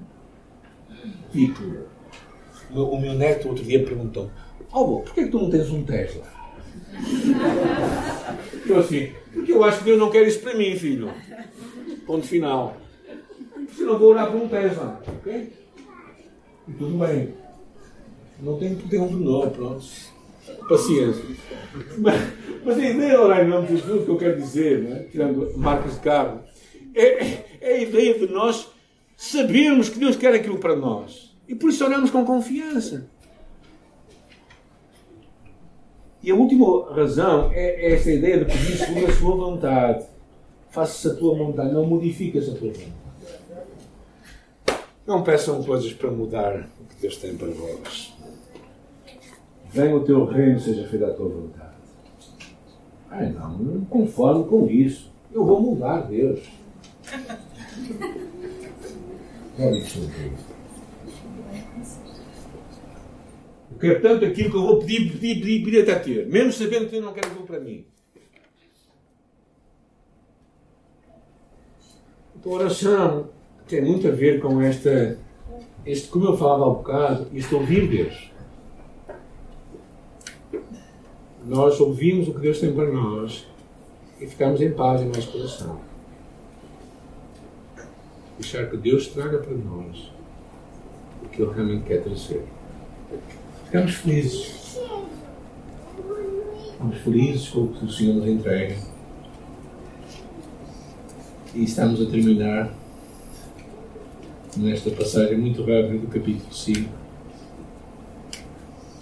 Tipo, 1.33 1.63
o 2.71 3.01
meu 3.01 3.15
neto 3.15 3.49
outro 3.49 3.65
dia 3.65 3.85
perguntou: 3.85 4.31
Oh, 4.73 4.87
bom, 4.87 5.01
porquê 5.03 5.25
que 5.25 5.31
tu 5.31 5.39
não 5.39 5.51
tens 5.51 5.71
um 5.71 5.85
Tesla? 5.85 6.25
Eu 8.67 8.79
assim, 8.79 9.13
porque 9.33 9.53
eu 9.53 9.63
acho 9.65 9.79
que 9.79 9.85
Deus 9.85 9.99
não 9.99 10.11
quer 10.11 10.27
isso 10.27 10.41
para 10.41 10.55
mim, 10.55 10.77
filho. 10.77 11.11
Ponto 12.07 12.27
final. 12.27 12.77
Se 13.75 13.83
não 13.83 13.99
vou 13.99 14.11
orar 14.11 14.31
por 14.31 14.41
um 14.41 14.49
Tesla, 14.49 15.03
ok? 15.07 15.53
E 16.69 16.73
tudo 16.73 16.99
bem. 16.99 17.35
Não 18.41 18.59
tem 18.59 18.75
que 18.75 18.89
ter 18.89 19.01
um 19.01 19.11
menor, 19.11 19.51
pronto. 19.51 19.85
Paciência. 20.69 21.25
Mas, 21.99 22.15
mas 22.65 22.79
a 22.79 22.85
ideia 22.85 23.11
de 23.11 23.17
orar 23.17 23.45
em 23.45 23.49
nome 23.49 23.67
de 23.67 23.77
Jesus, 23.77 24.05
que 24.05 24.11
eu 24.11 24.17
quero 24.17 24.37
dizer, 24.37 24.83
né? 24.83 25.07
tirando 25.11 25.57
marcas 25.57 25.95
de 25.95 26.01
carro, 26.01 26.41
é, 26.95 27.45
é 27.61 27.75
a 27.75 27.83
ideia 27.83 28.19
de 28.19 28.33
nós 28.33 28.69
sabermos 29.17 29.89
que 29.89 29.99
Deus 29.99 30.17
quer 30.17 30.35
aquilo 30.35 30.59
para 30.59 30.77
nós. 30.77 31.35
E 31.49 31.55
por 31.55 31.71
isso 31.71 31.85
oramos 31.85 32.11
com 32.11 32.25
confiança. 32.25 33.11
E 36.23 36.31
a 36.31 36.35
última 36.35 36.95
razão 36.95 37.51
é, 37.53 37.87
é 37.87 37.95
essa 37.95 38.11
ideia 38.11 38.39
de 38.39 38.45
pedir 38.47 38.79
segundo 38.79 39.07
a 39.07 39.13
sua 39.13 39.37
vontade. 39.37 40.07
Faça-se 40.71 41.09
a 41.09 41.15
tua 41.15 41.37
vontade, 41.37 41.73
não 41.73 41.85
modifiques 41.87 42.49
a 42.49 42.55
tua 42.55 42.69
vontade. 42.69 43.04
Não 45.07 45.23
peçam 45.23 45.63
coisas 45.63 45.93
para 45.93 46.11
mudar 46.11 46.67
o 46.81 46.85
que 46.87 47.01
Deus 47.01 47.19
tem 47.19 47.37
para 47.37 47.49
vós. 47.49 48.15
Venha 49.71 49.95
o 49.95 50.05
teu 50.05 50.25
reino, 50.25 50.59
seja 50.59 50.89
feita 50.89 51.09
a 51.09 51.13
tua 51.13 51.29
vontade. 51.29 51.75
Ai 53.11 53.31
não, 53.31 53.59
não 53.59 53.81
me 53.81 53.87
conformo 53.87 54.45
com 54.45 54.67
isso. 54.67 55.13
Eu 55.31 55.45
vou 55.45 55.61
mudar 55.61 56.03
Deus. 56.03 56.41
Olha 59.59 59.79
isso, 59.79 60.01
Eu 63.71 63.79
quero 63.79 64.01
tanto 64.01 64.25
aquilo 64.25 64.51
que 64.51 64.57
eu 64.57 64.63
vou 64.63 64.79
pedir, 64.81 65.13
pedir, 65.13 65.41
pedir, 65.41 65.65
pedir 65.65 65.83
até 65.83 65.99
ter. 65.99 66.27
Mesmo 66.29 66.53
sabendo 66.53 66.89
que 66.89 66.97
eu 66.97 67.03
não 67.03 67.13
quero 67.13 67.27
aquilo 67.27 67.47
para 67.47 67.61
mim. 67.61 67.85
Então, 72.37 72.53
oração 72.53 73.29
tem 73.67 73.83
muito 73.83 74.07
a 74.07 74.11
ver 74.11 74.41
com 74.41 74.61
esta, 74.61 75.19
este, 75.87 76.09
como 76.09 76.27
eu 76.27 76.37
falava 76.37 76.65
há 76.65 76.69
um 76.69 76.75
bocado, 76.75 77.27
este 77.33 77.55
ouvir 77.55 77.89
Deus. 77.89 78.31
Nós 81.47 81.79
ouvimos 81.81 82.29
o 82.29 82.35
que 82.35 82.41
Deus 82.41 82.59
tem 82.59 82.75
para 82.75 82.91
nós 82.91 83.47
e 84.21 84.27
ficamos 84.27 84.61
em 84.61 84.73
paz 84.73 85.03
em 85.03 85.07
nosso 85.07 85.31
coração. 85.31 85.81
Deixar 88.39 88.69
que 88.69 88.77
Deus 88.77 89.09
traga 89.09 89.39
para 89.39 89.55
nós 89.55 90.11
o 91.23 91.29
que 91.29 91.43
Ele 91.43 91.53
realmente 91.53 91.85
quer 91.85 92.03
trazer. 92.03 92.45
Ficamos 93.67 93.95
felizes. 93.95 94.79
Ficamos 96.73 96.97
felizes 96.99 97.49
com 97.49 97.61
o 97.61 97.69
que 97.69 97.85
o 97.85 97.91
Senhor 97.91 98.15
nos 98.15 98.27
entrega. 98.27 98.77
E 101.55 101.65
estamos 101.65 102.01
a 102.01 102.11
terminar 102.11 102.75
nesta 104.57 104.91
passagem 104.91 105.39
muito 105.39 105.61
rápida 105.61 105.99
do 105.99 106.07
capítulo 106.07 106.53
5. 106.53 106.89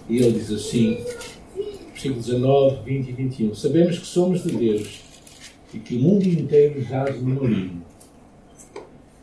E 0.09 0.19
ele 0.19 0.33
diz 0.33 0.51
assim, 0.51 0.99
versículo 1.93 2.21
19, 2.21 2.85
20 2.85 3.09
e 3.09 3.13
21. 3.13 3.55
Sabemos 3.55 3.99
que 3.99 4.07
somos 4.07 4.43
de 4.43 4.53
Deus 4.57 5.01
e 5.73 5.79
que 5.79 5.97
o 5.97 6.01
mundo 6.01 6.27
inteiro 6.27 6.83
jaz 6.83 7.21
no 7.23 7.35
maligno. 7.35 7.83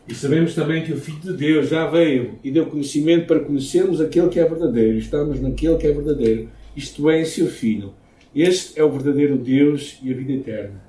E 0.08 0.14
sabemos 0.14 0.54
também 0.54 0.82
que 0.82 0.92
o 0.92 0.96
Filho 0.96 1.20
de 1.20 1.32
Deus 1.34 1.68
já 1.68 1.86
veio 1.86 2.38
e 2.42 2.50
deu 2.50 2.66
conhecimento 2.66 3.26
para 3.26 3.40
conhecermos 3.40 4.00
aquele 4.00 4.28
que 4.28 4.40
é 4.40 4.44
verdadeiro. 4.44 4.98
Estamos 4.98 5.40
naquele 5.40 5.76
que 5.76 5.86
é 5.86 5.92
verdadeiro, 5.92 6.48
isto 6.76 7.08
é, 7.08 7.20
em 7.20 7.24
seu 7.24 7.46
Filho. 7.46 7.94
Este 8.34 8.78
é 8.78 8.84
o 8.84 8.90
verdadeiro 8.90 9.36
Deus 9.36 9.98
e 10.02 10.10
a 10.10 10.16
vida 10.16 10.32
eterna. 10.32 10.82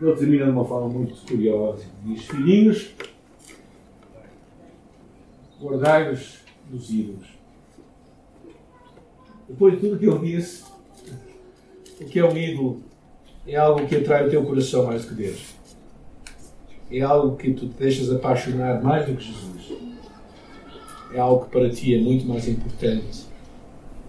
Ele 0.00 0.16
termina 0.16 0.46
de 0.46 0.50
uma 0.50 0.64
forma 0.64 0.88
muito 0.88 1.14
curiosa. 1.26 1.84
Diz: 2.04 2.24
Filhinhos, 2.24 2.90
guardai-vos 5.64 6.40
dos 6.68 6.90
ídolos. 6.90 7.26
Depois 9.48 9.74
de 9.74 9.80
tudo 9.80 9.98
que 9.98 10.04
eu 10.04 10.18
disse, 10.18 10.64
o 12.00 12.04
que 12.04 12.18
é 12.18 12.24
um 12.24 12.36
ídolo 12.36 12.82
é 13.46 13.56
algo 13.56 13.86
que 13.86 13.96
atrai 13.96 14.26
o 14.26 14.30
teu 14.30 14.44
coração 14.44 14.86
mais 14.86 15.04
do 15.04 15.08
que 15.08 15.14
Deus. 15.22 15.54
É 16.90 17.00
algo 17.00 17.36
que 17.36 17.52
tu 17.52 17.68
te 17.68 17.74
deixas 17.74 18.12
apaixonar 18.12 18.82
mais 18.82 19.06
do 19.06 19.16
que 19.16 19.24
Jesus. 19.24 19.72
É 21.12 21.18
algo 21.18 21.46
que 21.46 21.50
para 21.50 21.70
ti 21.70 21.94
é 21.94 21.98
muito 21.98 22.26
mais 22.26 22.46
importante 22.46 23.26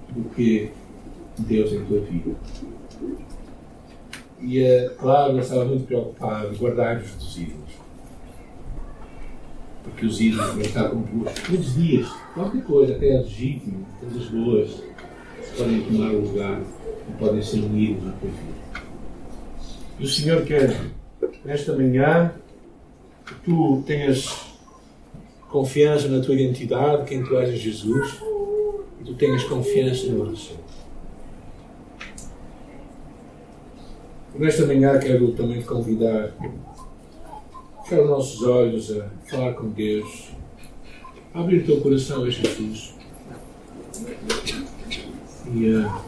do 0.10 0.30
que 0.30 0.72
Deus 1.38 1.72
em 1.72 1.86
tua 1.86 2.02
vida. 2.02 2.36
E, 4.42 4.60
é 4.60 4.90
claro, 4.90 5.34
eu 5.34 5.40
estava 5.40 5.66
muito 5.66 5.86
preocupado, 5.86 6.56
guardar-vos 6.58 7.12
dos 7.16 7.38
ídolos 7.38 7.65
porque 9.86 10.06
os 10.08 10.20
ídolos 10.20 10.56
não 10.56 10.62
estavam 10.62 11.04
compostos 11.04 11.44
todos 11.44 11.68
os 11.68 11.76
dias, 11.76 12.08
qualquer 12.34 12.64
coisa, 12.64 12.96
até 12.96 13.06
legítimo, 13.20 13.86
coisas 14.00 14.28
boas, 14.30 14.84
podem 15.56 15.82
tomar 15.84 16.12
o 16.12 16.22
lugar 16.22 16.62
e 17.08 17.12
podem 17.20 17.42
ser 17.42 17.60
ídolo 17.60 18.08
na 18.08 18.12
tua 18.14 18.30
vida. 18.30 18.66
E 20.00 20.04
o 20.04 20.08
Senhor 20.08 20.44
quer, 20.44 20.76
nesta 21.46 21.74
manhã, 21.74 22.34
que 23.26 23.36
tu 23.46 23.84
tenhas 23.86 24.58
confiança 25.50 26.08
na 26.08 26.22
tua 26.22 26.34
identidade, 26.34 27.06
quem 27.06 27.24
tu 27.24 27.38
és 27.38 27.54
em 27.54 27.58
Jesus, 27.58 28.20
e 29.00 29.04
tu 29.06 29.14
tenhas 29.14 29.44
confiança 29.44 30.08
no 30.08 30.24
oração. 30.24 30.58
Nesta 34.34 34.66
manhã 34.66 35.00
quero 35.00 35.32
também 35.32 35.60
te 35.60 35.66
convidar 35.66 36.34
Fechar 37.86 38.02
os 38.02 38.10
nossos 38.10 38.42
olhos 38.42 38.92
a 38.98 39.08
falar 39.30 39.54
com 39.54 39.70
Deus. 39.70 40.32
Abrir 41.32 41.60
o 41.60 41.66
teu 41.68 41.82
coração 41.82 42.24
a 42.24 42.30
Jesus. 42.32 42.96
E 45.54 45.70
uh, 45.70 46.02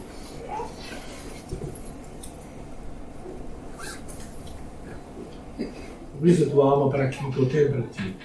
abrir 6.16 6.42
a 6.42 6.50
tua 6.50 6.68
alma 6.68 6.90
para 6.90 7.04
aquilo 7.04 7.32
que 7.32 7.38
eu 7.38 7.48
tenho 7.48 7.70
para 7.70 7.82
ti. 7.82 8.16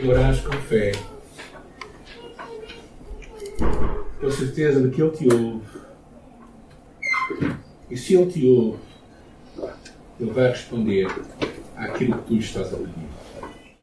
E 0.00 0.08
orares 0.08 0.40
com 0.40 0.52
fé. 0.52 0.92
Com 4.18 4.30
certeza 4.30 4.80
de 4.80 4.94
que 4.94 5.02
Ele 5.02 5.10
te 5.10 5.28
ouve. 5.28 5.60
E 7.90 7.96
se 7.98 8.14
Ele 8.14 8.32
te 8.32 8.48
ouve, 8.48 8.78
Ele 10.18 10.30
vai 10.30 10.48
responder 10.48 11.06
àquilo 11.80 12.18
que 12.18 12.28
tu 12.28 12.38
estás 12.38 12.72
a 12.72 12.76
pedir. 12.76 13.08